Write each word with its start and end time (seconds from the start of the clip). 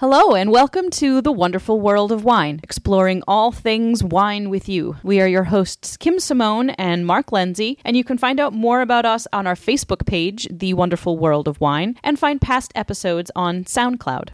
Hello, 0.00 0.34
and 0.34 0.50
welcome 0.50 0.88
to 0.88 1.20
the 1.20 1.30
wonderful 1.30 1.78
world 1.78 2.10
of 2.10 2.24
wine, 2.24 2.58
exploring 2.62 3.22
all 3.28 3.52
things 3.52 4.02
wine 4.02 4.48
with 4.48 4.66
you. 4.66 4.96
We 5.02 5.20
are 5.20 5.26
your 5.26 5.44
hosts, 5.44 5.98
Kim 5.98 6.18
Simone 6.18 6.70
and 6.70 7.06
Mark 7.06 7.32
Lindsay, 7.32 7.76
and 7.84 7.98
you 7.98 8.02
can 8.02 8.16
find 8.16 8.40
out 8.40 8.54
more 8.54 8.80
about 8.80 9.04
us 9.04 9.26
on 9.30 9.46
our 9.46 9.54
Facebook 9.54 10.06
page, 10.06 10.48
The 10.50 10.72
Wonderful 10.72 11.18
World 11.18 11.46
of 11.46 11.60
Wine, 11.60 11.98
and 12.02 12.18
find 12.18 12.40
past 12.40 12.72
episodes 12.74 13.30
on 13.36 13.64
SoundCloud. 13.64 14.30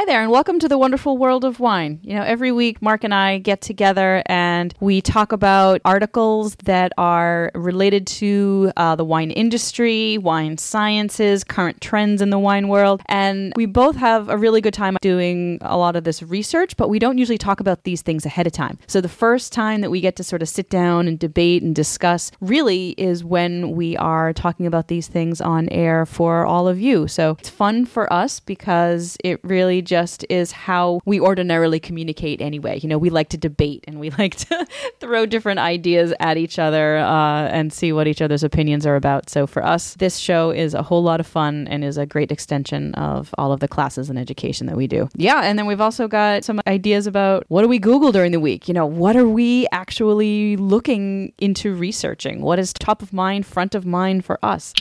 Hi 0.00 0.06
there, 0.06 0.22
and 0.22 0.30
welcome 0.30 0.58
to 0.60 0.66
the 0.66 0.78
wonderful 0.78 1.18
world 1.18 1.44
of 1.44 1.60
wine. 1.60 2.00
You 2.02 2.14
know, 2.14 2.22
every 2.22 2.52
week 2.52 2.80
Mark 2.80 3.04
and 3.04 3.12
I 3.12 3.36
get 3.36 3.60
together 3.60 4.22
and 4.24 4.74
we 4.80 5.02
talk 5.02 5.30
about 5.30 5.82
articles 5.84 6.54
that 6.64 6.92
are 6.96 7.50
related 7.54 8.06
to 8.06 8.72
uh, 8.78 8.96
the 8.96 9.04
wine 9.04 9.30
industry, 9.30 10.16
wine 10.16 10.56
sciences, 10.56 11.44
current 11.44 11.82
trends 11.82 12.22
in 12.22 12.30
the 12.30 12.38
wine 12.38 12.68
world. 12.68 13.02
And 13.10 13.52
we 13.56 13.66
both 13.66 13.96
have 13.96 14.30
a 14.30 14.38
really 14.38 14.62
good 14.62 14.72
time 14.72 14.96
doing 15.02 15.58
a 15.60 15.76
lot 15.76 15.96
of 15.96 16.04
this 16.04 16.22
research, 16.22 16.78
but 16.78 16.88
we 16.88 16.98
don't 16.98 17.18
usually 17.18 17.36
talk 17.36 17.60
about 17.60 17.84
these 17.84 18.00
things 18.00 18.24
ahead 18.24 18.46
of 18.46 18.54
time. 18.54 18.78
So 18.86 19.02
the 19.02 19.08
first 19.10 19.52
time 19.52 19.82
that 19.82 19.90
we 19.90 20.00
get 20.00 20.16
to 20.16 20.24
sort 20.24 20.40
of 20.40 20.48
sit 20.48 20.70
down 20.70 21.08
and 21.08 21.18
debate 21.18 21.62
and 21.62 21.74
discuss 21.74 22.32
really 22.40 22.92
is 22.92 23.22
when 23.22 23.72
we 23.72 23.98
are 23.98 24.32
talking 24.32 24.64
about 24.64 24.88
these 24.88 25.08
things 25.08 25.42
on 25.42 25.68
air 25.68 26.06
for 26.06 26.46
all 26.46 26.68
of 26.68 26.80
you. 26.80 27.06
So 27.06 27.36
it's 27.38 27.50
fun 27.50 27.84
for 27.84 28.10
us 28.10 28.40
because 28.40 29.18
it 29.22 29.38
really 29.44 29.82
just 29.90 30.24
is 30.30 30.52
how 30.52 31.00
we 31.04 31.18
ordinarily 31.18 31.80
communicate 31.80 32.40
anyway. 32.40 32.78
You 32.78 32.88
know, 32.88 32.96
we 32.96 33.10
like 33.10 33.28
to 33.30 33.36
debate 33.36 33.82
and 33.88 33.98
we 33.98 34.10
like 34.22 34.36
to 34.36 34.64
throw 35.00 35.26
different 35.26 35.58
ideas 35.58 36.14
at 36.20 36.36
each 36.36 36.60
other 36.60 36.98
uh, 36.98 37.48
and 37.48 37.72
see 37.72 37.92
what 37.92 38.06
each 38.06 38.22
other's 38.22 38.44
opinions 38.44 38.86
are 38.86 38.94
about. 38.94 39.28
So 39.28 39.48
for 39.48 39.66
us, 39.66 39.94
this 39.94 40.18
show 40.18 40.52
is 40.52 40.74
a 40.74 40.82
whole 40.84 41.02
lot 41.02 41.18
of 41.18 41.26
fun 41.26 41.66
and 41.66 41.82
is 41.82 41.98
a 41.98 42.06
great 42.06 42.30
extension 42.30 42.94
of 42.94 43.34
all 43.36 43.50
of 43.50 43.58
the 43.58 43.66
classes 43.66 44.08
and 44.08 44.16
education 44.16 44.68
that 44.68 44.76
we 44.76 44.86
do. 44.86 45.08
Yeah, 45.16 45.40
and 45.42 45.58
then 45.58 45.66
we've 45.66 45.80
also 45.80 46.06
got 46.06 46.44
some 46.44 46.60
ideas 46.68 47.08
about 47.08 47.44
what 47.48 47.62
do 47.62 47.68
we 47.68 47.80
Google 47.80 48.12
during 48.12 48.30
the 48.30 48.38
week? 48.38 48.68
You 48.68 48.74
know, 48.74 48.86
what 48.86 49.16
are 49.16 49.26
we 49.26 49.66
actually 49.72 50.56
looking 50.56 51.32
into 51.38 51.74
researching? 51.74 52.42
What 52.42 52.60
is 52.60 52.72
top 52.72 53.02
of 53.02 53.12
mind, 53.12 53.44
front 53.44 53.74
of 53.74 53.84
mind 53.84 54.24
for 54.24 54.38
us? 54.40 54.72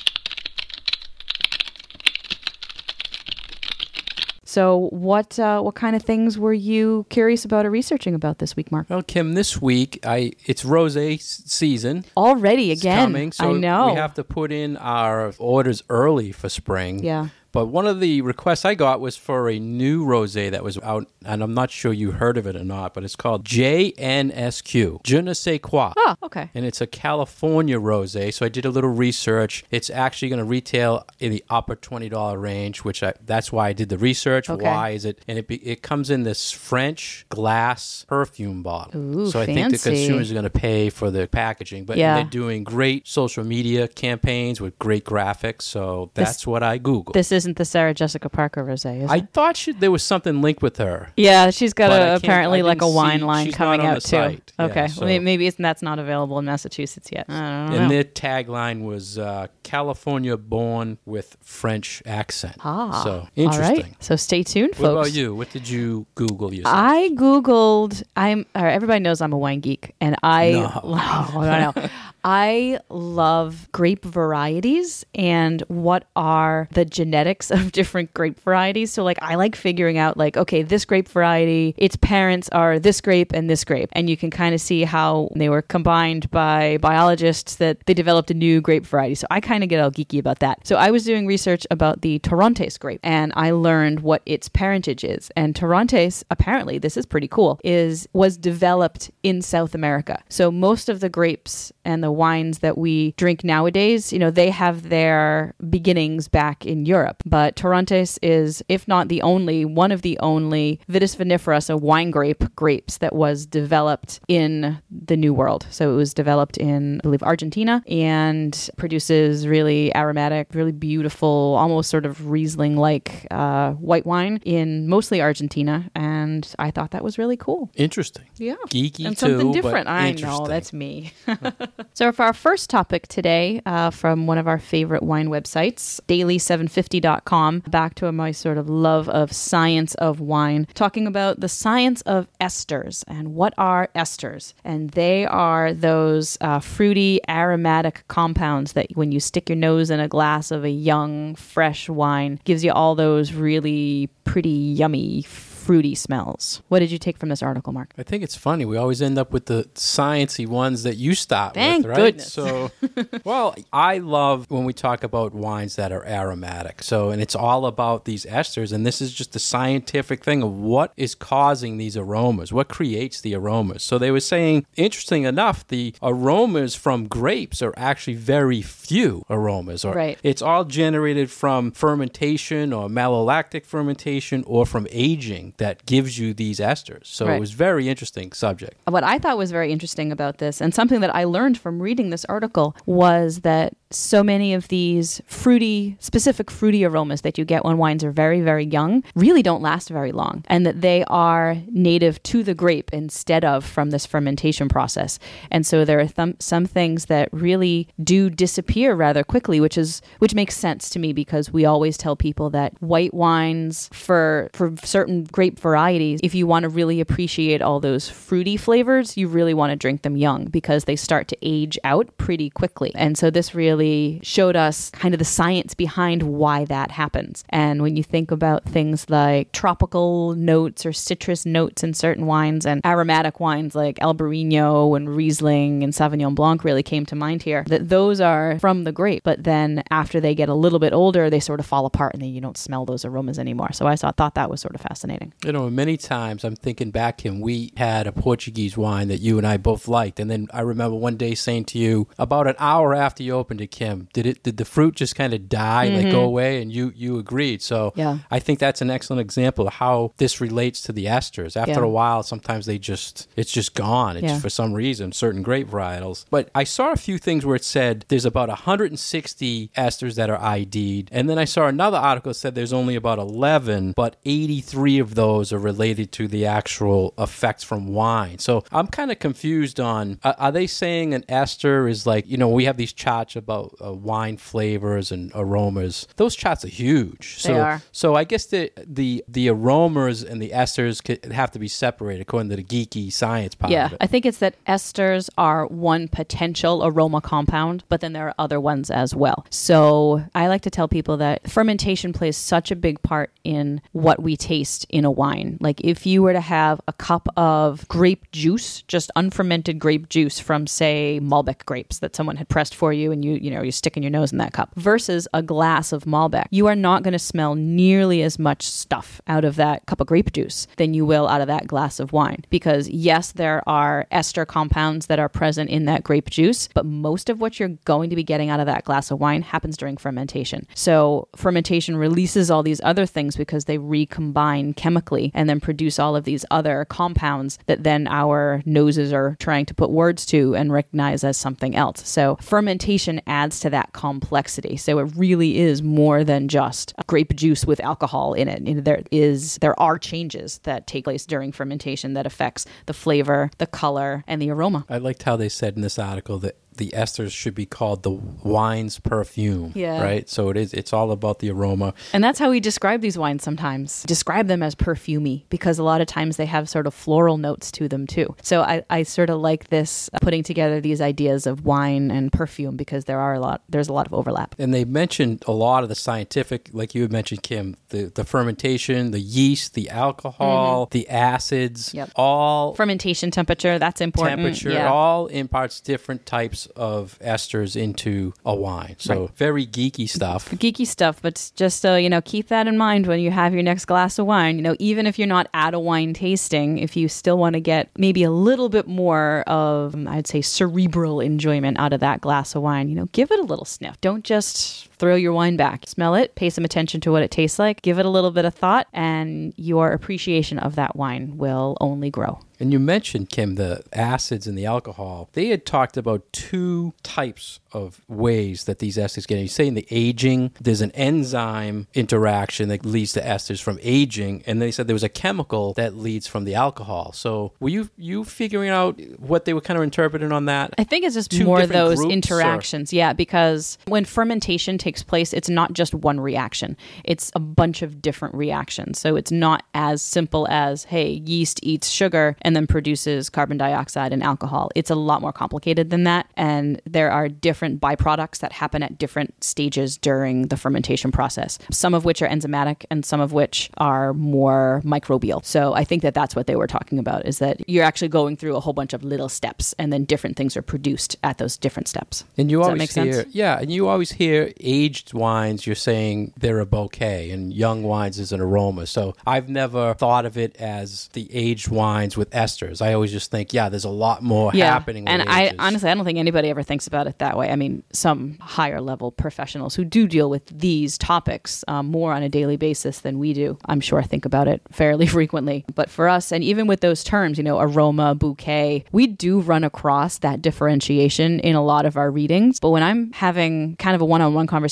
So, 4.50 4.88
what 4.90 5.38
uh, 5.38 5.62
what 5.62 5.76
kind 5.76 5.96
of 5.96 6.02
things 6.02 6.40
were 6.40 6.54
you 6.54 7.06
curious 7.10 7.46
about 7.46 7.68
or 7.68 7.70
researching 7.70 8.16
about 8.16 8.40
this 8.40 8.56
week, 8.56 8.72
Mark? 8.72 8.90
Well, 8.90 9.04
Kim, 9.04 9.36
this 9.36 9.62
week 9.62 10.00
I 10.04 10.32
it's 10.44 10.64
rosé 10.64 11.22
season. 11.22 12.04
Already 12.18 12.72
It's 12.72 12.82
again, 12.82 13.06
coming, 13.06 13.32
so 13.32 13.52
I 13.52 13.60
know. 13.60 13.92
we 13.92 14.00
have 14.00 14.16
to 14.16 14.24
put 14.24 14.52
in 14.52 14.76
our 14.78 15.34
orders 15.38 15.84
early 15.88 16.32
for 16.32 16.50
spring. 16.50 17.04
yeah. 17.04 17.28
But 17.52 17.66
one 17.68 17.88
of 17.88 18.00
the 18.00 18.22
requests 18.22 18.64
I 18.66 18.76
got 18.76 19.00
was 19.02 19.18
for 19.18 19.50
a 19.50 19.58
new 19.60 20.06
rosé 20.06 20.52
that 20.52 20.64
was 20.64 20.78
out, 20.80 21.08
and 21.26 21.42
I'm 21.42 21.54
not 21.54 21.72
sure 21.72 21.92
you 21.92 22.12
heard 22.12 22.38
of 22.38 22.46
it 22.46 22.56
or 22.56 22.64
not, 22.64 22.94
but 22.94 23.04
it's 23.04 23.16
called 23.16 23.44
JNSQ, 23.44 25.04
Je 25.04 25.22
ne 25.22 25.34
sais 25.34 25.60
quoi. 25.60 25.94
Oh, 25.98 26.16
okay. 26.24 26.50
And 26.54 26.66
it's 26.66 26.82
a 26.82 26.88
California 26.88 27.78
rosé. 27.80 28.34
So 28.34 28.46
I 28.46 28.50
did 28.50 28.66
a 28.66 28.70
little 28.70 28.90
research. 28.90 29.64
It's 29.72 29.90
actually 29.90 30.30
going 30.30 30.40
to 30.40 30.46
retail 30.46 31.06
in 31.20 31.32
the 31.32 31.44
upper 31.50 31.76
twenty 31.76 32.10
dollar 32.10 32.38
range, 32.38 32.80
which 32.84 33.04
I 33.04 33.14
that's 33.26 33.52
why 33.52 33.70
I 33.70 33.74
did 33.74 33.90
the 33.90 33.98
research. 33.98 34.50
Okay. 34.50 34.64
Why 34.64 34.90
is 34.92 35.06
it? 35.06 35.20
And 35.28 35.38
it 35.38 35.48
be, 35.48 35.56
it 35.68 35.82
comes 35.82 36.10
in 36.10 36.24
this 36.24 36.52
French 36.52 37.26
glass 37.30 38.06
perfume 38.08 38.64
bottle. 38.64 39.00
Ooh, 39.22 39.30
so 39.32 39.40
I 39.40 39.46
think 39.46 39.72
the 39.72 39.78
consumers 39.78 40.30
are 40.32 40.34
going 40.34 40.44
to 40.44 40.50
pay 40.50 40.90
for 40.90 41.12
the 41.12 41.28
packaging, 41.28 41.86
but 41.86 41.98
Yeah. 41.98 42.16
they're 42.16 42.24
doing 42.30 42.64
great 42.64 43.08
social 43.08 43.44
media 43.44 43.88
campaigns 43.88 44.62
with 44.62 44.78
great 44.80 45.06
graphics. 45.06 45.64
So 45.64 46.12
This- 46.14 46.28
that's 46.30 46.48
what 46.48 46.64
I 46.64 46.80
googled. 46.80 47.14
This 47.14 47.32
isn't 47.40 47.58
the 47.58 47.66
Sarah 47.66 47.94
Jessica 47.94 48.30
Parker 48.30 48.64
rosé, 48.64 49.04
is 49.04 49.10
I 49.10 49.22
thought 49.22 49.56
she, 49.58 49.72
there 49.72 49.92
was 49.92 50.04
something 50.04 50.42
linked 50.42 50.62
with 50.62 50.78
her. 50.78 51.12
Yeah, 51.18 51.50
she's 51.50 51.74
got 51.74 51.90
But 51.90 52.02
I 52.02 52.06
a, 52.06 52.10
can't- 52.12 52.24
apparently 52.24 52.62
like 52.62 52.82
a 52.82 52.90
wine 52.90 53.20
see- 53.20 53.26
line 53.26 53.52
coming 53.52 53.82
out 53.86 54.02
too. 54.02 54.18
site. 54.18 54.52
Yeah, 54.60 54.66
okay, 54.66 54.88
so- 54.88 55.06
well, 55.06 55.20
maybe 55.22 55.48
it's, 55.48 55.58
that's 55.58 55.82
not 55.82 55.98
available 56.00 56.38
in 56.40 56.46
Massachusetts 56.46 57.10
yet. 57.12 57.26
I 57.30 57.34
don't 57.34 57.70
know. 57.72 57.78
And 57.84 57.92
their 57.92 58.04
tagline 58.04 58.84
was 58.84 59.18
uh, 59.18 59.48
"California 59.64 60.36
born 60.38 60.98
with 61.06 61.38
French 61.42 62.04
accent." 62.06 62.58
ah, 62.64 63.04
so 63.04 63.28
interesting. 63.36 63.84
right, 63.84 64.04
so 64.04 64.16
stay 64.16 64.44
tuned, 64.44 64.72
folks. 64.76 64.82
What 64.82 64.92
about 64.92 65.14
you? 65.14 65.34
What 65.36 65.50
did 65.52 65.68
you 65.70 66.06
Google 66.16 66.54
yourself? 66.54 66.76
I 66.78 67.10
googled. 67.10 68.04
I'm. 68.16 68.46
Everybody 68.56 69.00
knows 69.00 69.22
I'm 69.22 69.34
a 69.34 69.38
wine 69.38 69.62
geek, 69.62 69.96
and 70.02 70.16
I. 70.24 70.52
No. 70.52 70.72
Oh, 70.84 71.42
no, 71.42 71.72
no. 71.76 71.90
I 72.24 72.80
love 72.90 73.70
grape 73.72 74.04
varieties 74.04 75.06
and 75.16 75.62
what 75.68 76.06
are 76.16 76.68
the 76.72 76.86
genetics 76.86 77.52
of 77.52 77.72
different 77.80 78.14
grape 78.14 78.40
varieties. 78.40 78.92
So, 78.92 79.04
like, 79.04 79.18
I 79.22 79.36
like 79.36 79.56
figuring 79.56 79.98
out, 79.98 80.18
like, 80.18 80.38
okay, 80.38 80.64
this 80.64 80.86
grape 80.86 81.08
variety, 81.08 81.74
its 81.78 81.96
parents 81.96 82.50
are 82.50 82.80
this 82.80 83.02
grape 83.02 83.32
and 83.34 83.50
this 83.50 83.64
grape, 83.64 83.90
and 83.94 84.10
you 84.10 84.18
can 84.18 84.30
kind 84.30 84.54
of 84.54 84.62
see 84.62 84.84
how 84.84 85.30
they 85.36 85.50
were 85.50 85.62
combined 85.62 86.30
by 86.32 86.78
biologists 86.82 87.56
that 87.56 87.86
they 87.86 87.94
developed 87.94 88.32
a 88.32 88.34
new 88.34 88.62
grape 88.62 88.86
variety. 88.86 89.16
So, 89.16 89.28
I 89.30 89.40
kind 89.40 89.64
of 89.64 89.70
get 89.70 89.80
all 89.80 89.92
geeky 89.92 90.20
about 90.20 90.40
that. 90.40 90.66
So, 90.66 90.76
I 90.76 90.92
was 90.92 91.04
doing 91.06 91.28
research 91.28 91.66
about 91.72 92.02
the 92.02 92.20
Torrontés 92.20 92.80
grape, 92.80 93.00
and 93.04 93.32
I 93.36 93.52
learned 93.52 94.02
what 94.02 94.22
its 94.26 94.50
parentage 94.50 95.04
is. 95.04 95.32
And 95.36 95.56
Torrontés, 95.56 96.24
apparently, 96.30 96.78
this 96.78 96.98
is 96.98 97.06
pretty 97.06 97.28
cool, 97.28 97.60
is 97.64 98.08
was 98.14 98.38
developed 98.38 99.12
in 99.24 99.42
South 99.42 99.76
America. 99.76 100.24
So 100.30 100.52
most 100.52 100.90
of 100.90 101.00
the 101.00 101.10
grapes 101.10 101.72
and 101.86 102.04
the 102.04 102.09
wines 102.12 102.60
that 102.60 102.78
we 102.78 103.14
drink 103.14 103.44
nowadays, 103.44 104.12
you 104.14 104.20
know, 104.20 104.32
they 104.32 104.50
have 104.50 104.90
their 104.90 105.54
beginnings 105.70 106.28
back 106.28 106.66
in 106.66 106.86
Europe. 106.86 107.24
But 107.26 107.56
Torrontés 107.56 108.18
is, 108.22 108.64
if 108.70 108.88
not 108.88 109.08
the 109.08 109.22
only, 109.22 109.66
one 109.66 109.92
of 109.92 110.02
the 110.02 110.18
only 110.20 110.80
Vitis 110.90 111.16
vinifera, 111.16 111.64
so 111.64 111.78
wine 111.78 112.12
grape 112.12 112.44
grapes 112.56 112.98
that 112.98 113.16
was 113.16 113.46
developed 113.46 114.20
in 114.28 114.80
the 114.90 115.18
New 115.18 115.34
World. 115.34 115.68
So 115.70 115.92
it 115.92 115.96
was 115.96 116.14
developed 116.14 116.58
in, 116.58 117.00
I 117.00 117.04
believe, 117.04 117.24
Argentina 117.24 117.84
and 117.88 118.70
produces 118.78 119.48
really 119.48 119.96
aromatic, 119.96 120.50
really 120.54 120.72
beautiful, 120.72 121.56
almost 121.58 121.90
sort 121.90 122.06
of 122.06 122.30
Riesling 122.30 122.78
like 122.78 123.28
uh, 123.32 123.72
white 123.74 124.06
wine 124.06 124.40
in 124.46 124.88
mostly 124.88 125.22
Argentina. 125.22 125.90
And 125.96 126.48
I 126.60 126.72
thought 126.72 126.92
that 126.92 127.04
was 127.04 127.18
really 127.18 127.38
cool. 127.38 127.70
Interesting. 127.76 128.26
Yeah. 128.38 128.56
Geeky 128.68 129.06
And 129.06 129.18
too, 129.18 129.28
something 129.28 129.48
but 129.48 129.54
different. 129.54 129.88
I 129.88 130.12
know, 130.12 130.46
that's 130.48 130.74
me. 130.74 131.14
so, 132.00 132.14
for 132.14 132.24
our 132.24 132.32
first 132.32 132.70
topic 132.70 133.10
today, 133.10 133.62
uh, 133.66 133.90
from 133.90 134.26
one 134.26 134.38
of 134.38 134.48
our 134.48 134.58
favorite 134.58 135.04
wine 135.04 135.28
websites, 135.28 136.00
daily750.com, 136.08 137.60
back 137.68 137.96
to 137.96 138.10
my 138.14 138.32
sort 138.32 138.58
of 138.58 138.70
love 138.70 139.10
of 139.10 139.34
science 139.34 139.96
of 139.96 140.22
wine, 140.22 140.66
talking 140.76 141.08
about 141.08 141.42
the 141.42 141.50
science 141.50 142.00
of 142.04 142.30
esters 142.40 143.04
and 143.10 143.36
what 143.36 143.54
are 143.58 143.90
esters. 143.96 144.54
And 144.64 144.92
they 144.92 145.26
are 145.26 145.74
those 145.74 146.38
uh, 146.40 146.60
fruity, 146.60 147.20
aromatic 147.28 148.06
compounds 148.08 148.72
that 148.72 148.96
when 148.96 149.12
you 149.12 149.20
stick 149.20 149.50
your 149.50 149.58
nose 149.58 149.90
in 149.90 150.00
a 150.00 150.08
glass 150.08 150.52
of 150.52 150.64
a 150.64 150.70
young, 150.70 151.36
fresh 151.36 151.90
wine, 151.90 152.40
gives 152.46 152.64
you 152.64 152.72
all 152.72 152.96
those 152.96 153.34
really 153.34 154.08
pretty, 154.24 154.50
yummy, 154.50 155.24
fruity 155.70 155.94
smells. 155.94 156.64
What 156.68 156.80
did 156.80 156.90
you 156.90 156.98
take 156.98 157.20
from 157.20 157.30
this 157.30 157.44
article, 157.44 157.72
Mark? 157.72 157.92
I 157.96 158.02
think 158.02 158.24
it's 158.24 158.36
funny. 158.36 158.66
We 158.66 158.76
always 158.76 159.04
end 159.04 159.20
up 159.20 159.32
with 159.32 159.46
the 159.46 159.70
sciencey 159.76 160.48
ones 160.48 160.82
that 160.82 160.96
you 160.96 161.14
stop 161.14 161.54
Thank 161.54 161.86
with, 161.86 161.92
right? 161.92 161.98
goodness. 162.06 162.34
So, 162.34 162.72
well, 163.24 163.54
I 163.72 164.00
love 164.00 164.50
when 164.50 164.64
we 164.64 164.74
talk 164.74 165.04
about 165.04 165.36
wines 165.36 165.76
that 165.76 165.92
are 165.92 166.04
aromatic. 166.08 166.82
So, 166.82 167.12
and 167.12 167.22
it's 167.22 167.36
all 167.36 167.68
about 167.68 168.06
these 168.06 168.26
esters, 168.26 168.74
and 168.74 168.84
this 168.84 169.00
is 169.00 169.14
just 169.14 169.34
the 169.34 169.40
scientific 169.40 170.24
thing 170.24 170.42
of 170.42 170.58
what 170.58 170.92
is 170.98 171.14
causing 171.14 171.78
these 171.78 171.96
aromas, 171.96 172.52
what 172.52 172.68
creates 172.68 173.22
the 173.22 173.36
aromas. 173.36 173.84
So, 173.84 174.00
they 174.00 174.10
were 174.10 174.22
saying, 174.22 174.66
interesting 174.76 175.22
enough, 175.26 175.68
the 175.68 175.94
aromas 176.02 176.74
from 176.74 177.08
grapes 177.08 177.62
are 177.62 177.76
actually 177.78 178.16
very 178.16 178.64
few 178.64 179.24
aromas, 179.30 179.86
or 179.86 179.94
Right. 179.94 180.18
it's 180.24 180.42
all 180.42 180.66
generated 180.66 181.30
from 181.30 181.70
fermentation 181.74 182.74
or 182.74 182.90
malolactic 182.90 183.68
fermentation 183.68 184.44
or 184.48 184.66
from 184.66 184.88
aging 184.90 185.54
that 185.60 185.86
gives 185.86 186.18
you 186.18 186.34
these 186.34 186.60
esters. 186.60 187.06
So 187.06 187.28
Right. 187.28 187.36
it 187.36 187.40
was 187.40 187.52
very 187.52 187.88
interesting 187.88 188.32
subject. 188.34 188.76
what 188.88 189.04
I 189.04 189.20
thought 189.20 189.38
was 189.38 189.52
very 189.52 189.72
interesting 189.72 190.12
about 190.12 190.40
this, 190.40 190.60
and 190.60 190.74
something 190.74 191.00
that 191.02 191.14
I 191.16 191.24
learned 191.26 191.58
from 191.58 191.82
reading 191.82 192.10
this 192.10 192.26
article, 192.26 192.76
was 192.86 193.42
that 193.42 193.76
so 193.92 194.24
many 194.24 194.54
of 194.54 194.68
these 194.68 195.20
fruity, 195.26 195.98
specific 196.00 196.52
fruity 196.52 196.86
aromas 196.86 197.22
that 197.22 197.38
you 197.38 197.46
get 197.46 197.66
when 197.66 197.78
wines 197.78 198.04
are 198.04 198.12
very, 198.12 198.40
very 198.42 198.66
young 198.66 199.04
really 199.16 199.42
don't 199.42 199.64
last 199.64 199.90
very 199.90 200.12
long, 200.12 200.44
and 200.48 200.66
that 200.66 200.82
they 200.82 201.04
are 201.06 201.58
native 201.72 202.22
to 202.24 202.44
the 202.44 202.54
grape 202.54 202.92
instead 202.94 203.44
of 203.44 203.66
from 203.66 203.90
this 203.90 204.06
fermentation 204.06 204.70
process. 204.70 205.18
And 205.50 205.66
so 205.66 205.86
there 205.86 206.00
are 206.00 206.08
th- 206.08 206.36
some 206.40 206.66
things 206.66 207.06
that 207.06 207.30
really 207.32 207.88
do 208.04 208.30
disappear 208.30 208.94
rather 208.94 209.24
quickly, 209.24 209.60
which 209.60 209.78
is 209.78 210.02
which 210.20 210.36
makes 210.36 210.56
sense 210.56 210.90
to 210.92 211.00
me 211.00 211.12
because 211.12 211.52
we 211.52 211.66
always 211.66 211.98
tell 211.98 212.16
people 212.16 212.52
that 212.52 212.80
white 212.82 213.14
wines 213.14 213.90
for 213.92 214.50
for 214.54 214.76
certain 214.84 215.24
grape 215.24 215.60
varieties, 215.60 216.20
if 216.22 216.36
you 216.36 216.46
want 216.46 216.64
to 216.64 216.70
really 216.70 217.02
appreciate 217.02 217.62
all 217.62 217.80
those 217.80 218.08
fruity 218.08 218.58
flavors, 218.58 219.18
you 219.18 219.28
really 219.28 219.54
want 219.54 219.72
to 219.72 219.76
drink 219.76 220.04
them 220.04 220.16
young 220.16 220.46
because 220.46 220.84
they 220.84 220.96
start 220.96 221.28
to 221.28 221.38
age 221.42 221.80
out 221.84 222.16
pretty 222.18 222.52
quickly. 222.52 222.92
And 222.94 223.18
so 223.18 223.32
this 223.32 223.56
really 223.56 223.79
showed 224.24 224.56
us 224.56 224.90
kind 224.92 225.14
of 225.14 225.20
the 225.20 225.26
science 225.26 225.74
behind 225.74 226.24
why 226.24 226.66
that 226.66 226.92
happens. 226.92 227.44
And 227.50 227.82
when 227.82 227.96
you 227.96 228.04
think 228.04 228.32
about 228.32 228.64
things 228.66 229.10
like 229.10 229.52
tropical 229.52 230.34
notes 230.36 230.86
or 230.86 230.94
citrus 230.94 231.46
notes 231.46 231.84
in 231.84 231.94
certain 231.94 232.26
wines 232.26 232.66
and 232.66 232.82
aromatic 232.86 233.40
wines 233.40 233.76
like 233.76 233.98
Albarino 234.00 234.96
and 234.96 235.16
Riesling 235.16 235.84
and 235.84 235.94
Sauvignon 235.94 236.36
Blanc 236.36 236.64
really 236.64 236.84
came 236.84 237.06
to 237.08 237.16
mind 237.16 237.44
here, 237.44 237.64
that 237.68 237.90
those 237.90 238.22
are 238.22 238.60
from 238.60 238.84
the 238.84 238.92
grape. 238.92 239.24
But 239.24 239.44
then 239.44 239.84
after 239.92 240.20
they 240.20 240.36
get 240.36 240.50
a 240.50 240.54
little 240.54 240.80
bit 240.80 240.94
older, 240.94 241.30
they 241.30 241.40
sort 241.40 241.60
of 241.60 241.66
fall 241.66 241.86
apart 241.86 242.14
and 242.14 242.22
then 242.22 242.30
you 242.30 242.42
don't 242.42 242.58
smell 242.58 242.86
those 242.86 243.06
aromas 243.06 243.40
anymore. 243.40 243.72
So 243.74 243.88
I 243.88 243.96
thought 243.96 244.36
that 244.36 244.50
was 244.50 244.62
sort 244.62 244.76
of 244.76 244.82
fascinating. 244.82 245.34
You 245.46 245.52
know, 245.52 245.70
many 245.70 245.98
times 245.98 246.44
I'm 246.44 246.56
thinking 246.56 246.92
back, 246.92 247.26
and 247.26 247.42
we 247.42 247.72
had 247.78 248.08
a 248.08 248.12
Portuguese 248.12 248.78
wine 248.78 249.08
that 249.10 249.20
you 249.20 249.38
and 249.38 249.46
I 249.46 249.58
both 249.58 249.88
liked, 249.88 250.20
and 250.20 250.30
then 250.30 250.48
I 250.54 250.62
remember 250.62 250.96
one 250.96 251.18
day 251.18 251.36
saying 251.36 251.66
to 251.66 251.78
you 251.78 252.08
about 252.18 252.48
an 252.48 252.56
hour 252.60 252.94
after 252.94 253.24
you 253.24 253.34
opened 253.34 253.62
it, 253.62 253.69
Kim, 253.72 254.08
did 254.14 254.26
it 254.26 254.44
did 254.44 254.58
the 254.58 254.66
fruit 254.66 254.96
just 254.96 255.16
kind 255.16 255.34
of 255.34 255.50
die, 255.50 255.88
like 255.90 256.12
go 256.12 256.18
mm-hmm. 256.18 256.26
away, 256.26 256.62
and 256.62 256.72
you 256.72 256.94
you 256.96 257.18
agreed. 257.20 257.62
So 257.62 257.94
Yeah. 257.96 258.20
I 258.32 258.40
think 258.40 258.60
that's 258.60 258.82
an 258.82 258.90
excellent 258.90 259.22
example 259.22 259.68
of 259.68 259.74
how 259.76 260.14
this 260.18 260.40
relates 260.42 260.82
to 260.84 260.92
the 260.92 261.06
esters. 261.06 261.56
After 261.58 261.82
Yeah. 261.82 261.86
a 261.86 261.88
while, 261.88 262.24
sometimes 262.24 262.66
they 262.66 262.78
just 262.78 263.28
it's 263.36 263.52
just 263.52 263.76
gone. 263.76 264.18
It's 264.18 264.26
Yeah. 264.26 264.40
for 264.40 264.50
some 264.50 264.74
reason 264.74 265.12
certain 265.12 265.42
grape 265.42 265.70
varietals. 265.70 266.26
But 266.30 266.50
I 266.54 266.64
saw 266.64 266.92
a 266.92 266.98
few 266.98 267.18
things 267.18 267.46
where 267.46 267.56
it 267.56 267.64
said 267.64 268.06
there's 268.08 268.26
about 268.26 268.50
160 268.50 269.72
esters 269.76 270.16
that 270.16 270.30
are 270.30 270.42
ID'd, 270.42 271.10
and 271.12 271.30
then 271.30 271.38
I 271.38 271.46
saw 271.46 271.68
another 271.68 271.98
article 271.98 272.32
that 272.32 272.36
said 272.36 272.56
there's 272.56 272.74
only 272.74 272.96
about 272.96 273.18
11, 273.20 273.94
but 273.96 274.16
83 274.26 275.00
of 275.00 275.16
those 275.16 275.52
are 275.54 275.60
related 275.60 276.12
to 276.14 276.28
the 276.28 276.46
actual 276.46 277.14
effects 277.18 277.64
from 277.64 277.88
wine. 277.88 278.40
So 278.40 278.64
I'm 278.72 278.88
kind 278.88 279.12
of 279.12 279.20
confused 279.20 279.80
on 279.80 280.20
are, 280.24 280.36
are 280.38 280.52
they 280.52 280.68
saying 280.68 281.14
an 281.14 281.24
ester 281.30 281.88
is 281.88 282.06
like 282.06 282.28
you 282.28 282.38
know 282.38 282.48
we 282.50 282.66
have 282.66 282.78
these 282.78 282.94
charts 282.94 283.36
about 283.36 283.59
uh, 283.84 283.94
wine 283.94 284.38
flavors 284.38 285.12
and 285.12 285.32
aromas. 285.36 286.08
Those 286.16 286.36
charts 286.36 286.64
are 286.66 286.70
huge. 286.70 287.40
So 287.40 287.54
They 287.54 287.60
are. 287.60 287.82
so 287.92 288.16
I 288.16 288.24
guess 288.24 288.46
the 288.48 288.72
the 288.86 289.24
the 289.28 289.50
aromas 289.50 290.24
and 290.24 290.42
the 290.42 290.50
esters 290.52 291.04
could 291.04 291.32
have 291.32 291.52
to 291.52 291.60
be 291.60 291.68
separated 291.68 292.22
according 292.22 292.50
to 292.50 292.56
the 292.56 292.64
geeky 292.64 293.12
science 293.12 293.56
part 293.56 293.72
Yeah. 293.72 293.90
I 294.02 294.08
think 294.08 294.26
it's 294.26 294.40
that 294.40 294.56
esters 294.66 295.30
are 295.38 295.66
one 295.68 296.08
potential 296.08 296.82
aroma 296.86 297.22
compound, 297.22 297.84
but 297.90 298.02
then 298.02 298.14
there 298.14 298.28
are 298.28 298.36
other 298.38 298.60
ones 298.60 298.90
as 298.92 299.16
well. 299.16 299.46
So 299.50 300.24
I 300.36 300.48
like 300.48 300.62
to 300.62 300.70
tell 300.70 300.88
people 300.88 301.18
that 301.18 301.50
fermentation 301.50 302.14
plays 302.14 302.38
such 302.38 302.72
a 302.72 302.76
big 302.76 303.02
part 303.02 303.32
in 303.44 303.82
what 303.92 304.22
we 304.22 304.36
taste 304.38 304.86
in 304.90 305.06
a 305.06 305.12
wine. 305.12 305.58
Like 305.60 305.82
if 305.82 306.06
you 306.06 306.22
were 306.24 306.34
to 306.34 306.42
have 306.42 306.80
a 306.88 306.94
cup 306.94 307.28
of 307.38 307.88
grape 307.88 308.32
juice, 308.32 308.82
just 308.84 309.12
unfermented 309.16 309.80
grape 309.80 310.10
juice 310.10 310.40
from 310.40 310.68
say 310.68 311.20
Malbec 311.22 311.66
grapes 311.66 312.00
that 312.00 312.16
someone 312.16 312.36
had 312.38 312.50
pressed 312.50 312.76
for 312.76 312.94
you 312.94 313.12
and 313.12 313.24
you 313.24 313.34
you 313.34 313.49
know 313.50 313.62
you're 313.62 313.72
sticking 313.72 314.04
your 314.04 314.12
nose 314.12 314.32
in 314.32 314.38
that 314.38 314.54
cup 314.54 314.72
versus 314.76 315.28
a 315.34 315.42
glass 315.42 315.92
of 315.92 316.06
Malbec, 316.06 316.48
you 316.52 316.68
are 316.68 316.76
not 316.76 317.04
going 317.04 317.14
to 317.14 317.20
smell 317.20 317.56
nearly 317.56 318.22
as 318.22 318.40
much 318.40 318.64
stuff 318.64 319.22
out 319.28 319.46
of 319.46 319.56
that 319.56 319.86
cup 319.86 320.02
of 320.02 320.08
grape 320.08 320.32
juice 320.34 320.68
than 320.78 320.94
you 320.94 321.06
will 321.06 321.28
out 321.28 321.42
of 321.42 321.48
that 321.48 321.68
glass 321.68 322.00
of 322.00 322.12
wine 322.12 322.44
because 322.50 322.88
yes, 322.90 323.32
there 323.32 323.62
are 323.68 324.08
ester 324.12 324.46
compounds 324.46 325.08
that 325.08 325.20
are 325.20 325.30
present 325.30 325.70
in 325.70 325.86
that 325.86 326.04
grape 326.04 326.30
juice, 326.30 326.70
but 326.74 326.86
most 326.86 327.30
of 327.30 327.40
what 327.40 327.60
you're 327.60 327.70
going 327.86 328.10
to 328.10 328.16
be 328.16 328.24
getting 328.24 328.50
out 328.50 328.60
of 328.60 328.66
that 328.66 328.86
glass 328.86 329.12
of 329.12 329.20
wine 329.20 329.42
happens 329.42 329.78
during 329.78 329.98
fermentation. 329.98 330.68
So 330.76 331.28
fermentation 331.36 331.98
releases 331.98 332.52
all 332.52 332.64
these 332.64 332.82
other 332.84 333.06
things 333.06 333.36
because 333.36 333.66
they 333.66 333.78
recombine 333.78 334.74
chemically 334.74 335.32
and 335.34 335.50
then 335.50 335.60
produce 335.60 336.00
all 336.00 336.16
of 336.16 336.24
these 336.24 336.46
other 336.52 336.86
compounds 336.86 337.60
that 337.68 337.84
then 337.84 338.08
our 338.08 338.62
noses 338.66 339.14
are 339.14 339.36
trying 339.40 339.66
to 339.66 339.74
put 339.74 339.90
words 339.90 340.26
to 340.28 340.56
and 340.56 340.72
recognize 340.72 341.24
as 341.24 341.38
something 341.38 341.76
else. 341.76 342.08
So 342.08 342.38
fermentation 342.42 343.22
adds 343.26 343.39
to 343.48 343.70
that 343.70 343.94
complexity. 343.94 344.76
So 344.78 345.00
it 345.00 345.12
really 345.16 345.58
is 345.58 345.82
more 345.82 346.24
than 346.24 346.48
just 346.48 346.94
grape 347.08 347.36
juice 347.36 347.66
with 347.66 347.80
alcohol 347.80 348.34
in 348.34 348.48
it. 348.48 348.68
You 348.68 348.76
know, 348.76 348.82
there 348.82 349.04
is 349.12 349.58
there 349.62 349.80
are 349.80 349.98
changes 349.98 350.60
that 350.64 350.88
take 350.88 351.06
place 351.06 351.26
during 351.26 351.52
fermentation 351.52 352.14
that 352.14 352.26
affects 352.26 352.66
the 352.86 352.94
flavor, 352.94 353.50
the 353.58 353.68
color, 353.68 354.24
and 354.28 354.42
the 354.42 354.50
aroma. 354.50 354.86
I 354.90 354.98
liked 354.98 355.24
how 355.24 355.38
they 355.38 355.50
said 355.50 355.76
in 355.76 355.82
this 355.82 355.98
article 355.98 356.40
that 356.40 356.58
the 356.80 356.90
esters 356.96 357.32
should 357.32 357.54
be 357.54 357.66
called 357.68 358.02
the 358.04 358.10
wine's 358.12 359.00
perfume. 359.00 359.72
Yeah. 359.76 360.02
Right. 360.02 360.28
So 360.28 360.50
it 360.50 360.58
is. 360.58 360.74
It's 360.74 360.92
all 360.94 361.12
about 361.12 361.40
the 361.40 361.52
aroma. 361.52 361.94
And 362.14 362.24
that's 362.24 362.40
how 362.40 362.50
we 362.50 362.60
describe 362.60 363.02
these 363.02 363.18
wines 363.18 363.44
sometimes. 363.44 364.04
Describe 364.04 364.48
them 364.48 364.64
as 364.64 364.74
perfumey 364.74 365.44
because 365.50 365.78
a 365.78 365.84
lot 365.84 366.02
of 366.02 366.08
times 366.08 366.38
they 366.38 366.48
have 366.48 366.68
sort 366.68 366.88
of 366.88 366.94
floral 366.94 367.38
notes 367.38 367.72
to 367.74 367.88
them 367.88 368.08
too. 368.08 368.36
So 368.42 368.62
I, 368.62 368.84
I 368.90 369.04
sort 369.04 369.30
of 369.30 369.40
like 369.40 369.70
this 369.70 370.10
uh, 370.14 370.18
putting 370.22 370.42
together 370.42 370.82
these 370.82 371.00
ideas 371.02 371.46
of 371.46 371.66
wine 371.66 372.10
and 372.10 372.32
perfume 372.32 372.76
because 372.76 373.06
there 373.06 373.20
are 373.20 373.34
a 373.36 373.40
lot 373.40 373.62
there's 373.70 373.88
a 373.90 373.94
lot 373.94 374.08
of 374.08 374.14
overlap. 374.14 374.56
And 374.58 374.74
they 374.74 374.86
mentioned 374.86 375.44
a 375.48 375.52
lot 375.52 375.84
of 375.84 375.90
the 375.90 375.96
scientific, 375.96 376.70
like 376.74 376.96
you 376.96 377.02
had 377.04 377.12
mentioned, 377.12 377.44
Kim, 377.44 377.76
the, 377.90 378.04
the 378.06 378.24
fermentation, 378.24 379.12
the 379.12 379.20
yeast, 379.20 379.74
the 379.76 379.90
alcohol, 379.90 380.88
the 380.92 381.08
acids, 381.10 381.90
Mm-hmm. 381.90 381.98
Yep. 381.98 382.12
all 382.16 382.74
Fermentation 382.76 383.32
temperature, 383.32 383.78
that's 383.80 384.02
important. 384.02 384.38
temperature, 384.40 384.72
Yeah. 384.72 384.90
all 384.90 385.28
imparts 385.28 385.82
different 385.82 386.26
types 386.26 386.68
of 386.76 387.18
esters 387.20 387.76
into 387.76 388.34
a 388.46 388.56
wine. 388.56 388.96
So 388.98 389.32
very 389.36 389.66
geeky 389.66 390.10
stuff. 390.10 390.50
geeky 390.52 390.88
stuff, 390.88 391.22
but 391.22 391.52
just 391.56 391.86
uh, 391.86 391.94
you 391.94 392.10
know, 392.10 392.22
keep 392.22 392.48
that 392.48 392.68
in 392.68 392.78
mind 392.78 393.08
when 393.08 393.20
you 393.20 393.32
have 393.32 393.54
your 393.54 393.64
next 393.64 393.86
glass 393.86 394.20
of 394.20 394.26
wine. 394.26 394.58
You 394.58 394.64
know, 394.64 394.76
even 394.80 395.06
if 395.06 395.20
you're 395.20 395.28
not 395.28 395.48
at 395.54 395.74
a 395.74 395.80
wine 395.80 396.14
tasting, 396.14 396.78
if 396.78 396.96
you 396.96 397.08
still 397.08 397.38
want 397.38 397.54
to 397.54 397.60
get 397.60 397.90
maybe 397.98 398.24
a 398.24 398.32
little 398.32 398.70
bit 398.70 398.88
more 398.88 399.44
of, 399.48 399.96
um, 399.96 400.08
I'd 400.08 400.28
say, 400.28 400.42
cerebral 400.42 401.20
enjoyment 401.20 401.80
out 401.80 401.94
of 401.94 402.00
that 402.00 402.22
glass 402.22 402.56
of 402.56 402.62
wine, 402.62 402.90
you 402.90 402.96
know, 402.96 403.06
give 403.12 403.32
it 403.32 403.40
a 403.40 403.44
little 403.44 403.66
sniff. 403.66 404.00
Don't 404.02 404.24
just 404.24 404.89
throw 405.00 405.16
your 405.16 405.34
wine 405.34 405.58
back. 405.58 405.88
Smell 405.88 406.14
it, 406.16 406.36
pay 406.36 406.50
some 406.50 406.66
attention 406.66 407.02
to 407.02 407.12
what 407.12 407.24
it 407.24 407.32
tastes 407.32 407.58
like, 407.58 407.82
give 407.82 407.98
it 407.98 408.06
a 408.06 408.10
little 408.10 408.32
bit 408.32 408.46
of 408.46 408.54
thought, 408.54 408.88
and 408.94 409.54
your 409.58 409.92
appreciation 409.92 410.60
of 410.60 410.76
that 410.76 410.96
wine 410.96 411.38
will 411.38 411.78
only 411.82 412.10
grow. 412.12 412.40
And 412.62 412.74
you 412.74 412.80
mentioned, 412.80 413.30
Kim, 413.30 413.56
the 413.56 413.84
acids 413.94 414.46
and 414.46 414.58
the 414.58 414.66
alcohol. 414.66 415.30
They 415.32 415.48
had 415.48 415.66
talked 415.66 415.96
about 415.96 416.26
two 416.34 416.94
types 417.04 417.62
of 417.72 418.02
ways 418.10 418.66
that 418.66 418.80
these 418.80 418.98
esters 418.98 419.26
get. 419.26 419.40
You 419.40 419.48
say 419.48 419.68
in 419.68 419.76
the 419.76 419.88
aging, 419.90 420.52
there's 420.60 420.82
an 420.82 420.92
enzyme 420.92 421.88
interaction 421.94 422.68
that 422.68 422.86
leads 422.86 423.14
to 423.14 423.22
esters 423.22 423.62
from 423.62 423.80
aging, 423.82 424.44
and 424.46 424.62
they 424.62 424.72
said 424.72 424.88
there 424.88 424.94
was 424.94 425.06
a 425.06 425.10
chemical 425.10 425.74
that 425.76 425.96
leads 425.96 426.28
from 426.28 426.44
the 426.44 426.56
alcohol. 426.56 427.14
So 427.14 427.54
were 427.62 427.70
you 427.70 427.90
you 427.98 428.26
figuring 428.26 428.70
out 428.70 429.00
what 429.20 429.46
they 429.46 429.54
were 429.54 429.62
kind 429.62 429.78
of 429.78 429.84
interpreting 429.84 430.34
on 430.34 430.46
that? 430.46 430.74
I 430.78 430.84
think 430.84 431.06
it's 431.06 431.16
just 431.16 431.32
Two 431.32 431.46
more 431.46 431.62
of 431.62 431.70
those 431.70 431.96
groups, 432.00 432.10
or- 432.10 432.12
interactions. 432.12 432.92
Yeah, 432.92 433.14
because 433.14 433.78
when 433.88 434.04
fermentation 434.04 434.78
takes 434.78 434.89
place, 435.08 435.34
it's 435.34 435.50
not 435.50 435.74
just 435.74 435.94
one 435.94 436.20
reaction, 436.20 436.76
it's 437.04 437.32
a 437.36 437.40
bunch 437.40 437.82
of 437.82 438.02
different 438.02 438.36
reactions. 438.36 439.00
So 439.00 439.16
it's 439.16 439.32
not 439.32 439.64
as 439.74 440.02
simple 440.02 440.48
as, 440.50 440.86
hey, 440.86 441.22
yeast 441.26 441.60
eats 441.64 441.90
sugar 441.90 442.36
and 442.42 442.56
then 442.56 442.68
produces 442.68 443.30
carbon 443.30 443.58
dioxide 443.58 444.14
and 444.14 444.24
alcohol. 444.24 444.70
It's 444.76 444.90
a 444.90 444.96
lot 444.96 445.22
more 445.22 445.34
complicated 445.34 445.90
than 445.90 446.04
that. 446.04 446.28
And 446.36 446.82
there 446.86 447.12
are 447.12 447.30
different 447.30 447.80
byproducts 447.80 448.40
that 448.40 448.52
happen 448.52 448.84
at 448.84 448.98
different 448.98 449.44
stages 449.44 449.98
during 449.98 450.48
the 450.48 450.58
fermentation 450.58 451.12
process, 451.12 451.60
some 451.72 451.94
of 451.94 452.06
which 452.06 452.22
are 452.22 452.28
enzymatic 452.28 452.86
and 452.90 453.06
some 453.06 453.22
of 453.22 453.34
which 453.34 453.70
are 453.78 454.14
more 454.14 454.82
microbial. 454.86 455.44
So 455.46 455.74
I 455.74 455.84
think 455.84 456.02
that 456.02 456.14
that's 456.14 456.36
what 456.36 456.48
they 456.48 456.56
were 456.56 456.68
talking 456.68 457.00
about 457.00 457.26
is 457.26 457.40
that 457.40 457.68
you're 457.70 457.86
actually 457.86 458.08
going 458.10 458.38
through 458.38 458.56
a 458.56 458.60
whole 458.60 458.74
bunch 458.74 458.94
of 458.94 459.04
little 459.04 459.30
steps 459.30 459.74
and 459.78 459.92
then 459.92 460.06
different 460.06 460.38
things 460.38 460.58
are 460.58 460.62
produced 460.62 461.18
at 461.24 461.38
those 461.38 461.58
different 461.58 461.88
steps. 461.88 462.24
And 462.38 462.50
you 462.50 462.58
Does 462.58 462.68
always 462.68 462.80
make 462.80 462.92
hear, 462.92 463.14
sense? 463.14 463.36
yeah, 463.36 463.60
and 463.60 463.72
you 463.72 463.88
always 463.88 464.12
hear 464.12 464.52
aged 464.80 465.14
wines, 465.14 465.66
you're 465.66 465.76
saying 465.76 466.34
they're 466.38 466.60
a 466.60 466.66
bouquet, 466.66 467.32
and 467.32 467.54
young 467.54 467.84
wines 467.84 468.20
is 468.20 468.32
an 468.32 468.40
aroma. 468.40 468.86
So 468.86 469.16
I've 469.28 469.50
never 469.50 469.94
thought 469.94 470.26
of 470.26 470.38
it 470.38 470.56
as 470.58 471.10
the 471.14 471.34
aged 471.34 471.70
wines 471.70 472.16
with 472.16 472.30
esters. 472.32 472.82
I 472.82 472.94
always 472.94 473.12
just 473.12 473.30
think, 473.32 473.54
yeah, 473.54 473.70
there's 473.70 473.86
a 473.86 473.90
lot 473.90 474.24
more 474.24 474.52
happening. 474.54 475.04
With 475.04 475.12
and 475.12 475.24
I 475.28 475.54
honestly, 475.60 475.90
I 475.90 475.94
don't 475.94 476.06
think 476.06 476.18
anybody 476.18 476.50
ever 476.50 476.64
thinks 476.64 476.88
about 476.88 477.08
it 477.08 477.20
that 477.20 477.38
way. 477.38 477.50
I 477.50 477.56
mean, 477.56 477.84
some 477.92 478.38
higher 478.40 478.80
level 478.80 479.12
professionals 479.12 479.76
who 479.76 479.84
do 479.84 480.08
deal 480.08 480.30
with 480.30 480.46
these 480.48 480.98
topics 480.98 481.64
um, 481.68 481.88
more 481.88 482.14
on 482.14 482.24
a 482.24 482.30
daily 482.30 482.58
basis 482.58 483.00
than 483.00 483.20
we 483.20 483.34
do, 483.34 483.58
I'm 483.66 483.82
sure 483.82 484.02
think 484.02 484.26
about 484.26 484.48
it 484.48 484.62
fairly 484.72 485.08
frequently. 485.18 485.66
But 485.76 485.90
for 485.90 486.08
us, 486.08 486.32
and 486.32 486.44
even 486.44 486.68
with 486.68 486.80
those 486.80 487.04
terms, 487.04 487.38
you 487.38 487.44
know, 487.44 487.60
aroma, 487.60 488.16
bouquet, 488.16 488.86
we 488.92 489.08
do 489.08 489.42
run 489.42 489.64
across 489.64 490.20
that 490.20 490.42
differentiation 490.42 491.40
in 491.42 491.56
a 491.56 491.64
lot 491.64 491.86
of 491.86 491.98
our 491.98 492.10
readings. 492.10 492.60
But 492.60 492.70
when 492.70 492.84
I'm 492.84 493.12
having 493.12 493.76
kind 493.76 493.96
of 493.96 494.02
a 494.02 494.06
one 494.06 494.22
on 494.22 494.34
one 494.34 494.48
conversation 494.48 494.69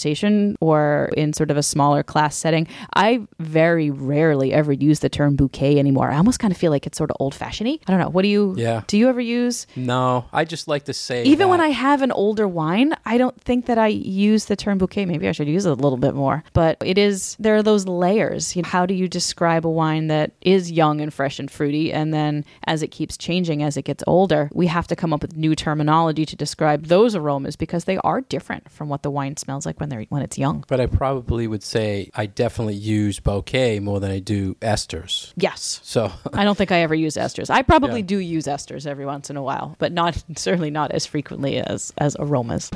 or 0.62 1.10
in 1.18 1.34
sort 1.34 1.52
of 1.52 1.58
a 1.58 1.64
smaller 1.64 2.04
class 2.04 2.36
setting, 2.36 2.68
I 2.96 3.22
very 3.40 3.90
rarely 3.90 4.54
ever 4.54 4.72
use 4.72 5.00
the 5.00 5.10
term 5.10 5.36
bouquet 5.36 5.80
anymore. 5.80 6.12
I 6.12 6.18
almost 6.18 6.40
kind 6.40 6.52
of 6.52 6.58
feel 6.58 6.72
like 6.72 6.88
it's 6.88 6.98
sort 6.98 7.12
of 7.12 7.18
old 7.20 7.36
fashioned 7.36 7.68
I 7.68 7.78
don't 7.88 8.00
know. 8.00 8.10
What 8.10 8.22
do 8.22 8.28
you, 8.28 8.54
Yeah. 8.56 8.84
do 8.88 8.98
you 8.98 9.10
ever 9.10 9.20
use? 9.22 9.66
no, 9.76 10.26
I 10.32 10.46
just 10.46 10.68
like 10.68 10.86
to 10.86 10.94
say 10.94 11.24
Even 11.24 11.50
when 11.50 11.60
I 11.60 11.70
have 11.70 12.02
an 12.04 12.12
older 12.12 12.48
wine, 12.48 12.94
I 13.06 13.18
don't 13.18 13.40
think 13.42 13.66
that 13.66 13.78
I 13.78 13.88
use 13.88 14.46
the 14.46 14.56
term 14.56 14.78
bouquet. 14.78 15.06
Maybe 15.06 15.28
I 15.28 15.32
should 15.32 15.48
use 15.48 15.66
it 15.66 15.72
a 15.72 15.74
little 15.74 15.98
bit 15.98 16.14
more. 16.14 16.44
But 16.54 16.78
it 16.86 16.98
is 16.98 17.36
there 17.40 17.56
are 17.56 17.64
those 17.64 17.88
layers. 17.88 18.56
You 18.56 18.62
know, 18.62 18.70
how 18.70 18.86
do 18.86 18.94
you 18.94 19.08
describe 19.08 19.66
a 19.66 19.70
wine 19.70 20.08
that 20.08 20.32
is 20.42 20.72
young 20.72 21.02
and 21.02 21.12
fresh 21.14 21.40
and 21.40 21.50
fruity, 21.50 21.92
and 21.92 22.14
then 22.14 22.46
as 22.68 22.84
it 22.84 22.90
keeps 22.90 23.18
changing 23.18 23.64
as 23.64 23.76
it 23.76 23.84
gets 23.86 24.04
older, 24.08 24.50
we 24.54 24.68
have 24.68 24.88
to 24.88 24.96
come 24.96 25.14
up 25.14 25.22
with 25.22 25.36
new 25.36 25.56
terminology 25.56 26.26
to 26.26 26.36
describe 26.36 26.86
those 26.88 27.16
aromas 27.16 27.56
because 27.56 27.86
they 27.86 27.98
are 28.00 28.22
different 28.22 28.70
from 28.72 28.88
what 28.88 29.02
the 29.04 29.12
wine 29.12 29.36
smells 29.38 29.66
like 29.66 29.80
when 29.80 29.87
they're 29.90 30.04
when 30.10 30.22
it's 30.22 30.38
young. 30.38 30.64
But 30.68 30.80
I 30.80 30.86
probably 30.86 31.48
would 31.48 31.64
say 31.64 32.10
I 32.16 32.26
definitely 32.26 32.76
use 32.76 33.20
bouquet 33.20 33.80
more 33.80 34.00
than 34.00 34.12
I 34.12 34.20
do 34.20 34.56
esters. 34.56 35.34
Yes. 35.36 35.80
So 35.84 36.12
I 36.34 36.44
don't 36.44 36.58
think 36.58 36.72
I 36.72 36.82
ever 36.82 36.96
use 36.96 37.16
esters. 37.16 37.50
I 37.50 37.62
probably 37.62 38.02
Yeah. 38.02 38.06
do 38.08 38.18
use 38.20 38.46
esters 38.46 38.86
every 38.88 39.06
once 39.06 39.30
in 39.30 39.38
a 39.38 39.44
while, 39.44 39.76
but 39.80 39.92
not 39.92 40.24
certainly 40.36 40.70
not 40.72 40.92
as 40.92 41.06
frequently 41.06 41.58
as 41.58 41.94
as 41.98 42.16
aromas. 42.20 42.70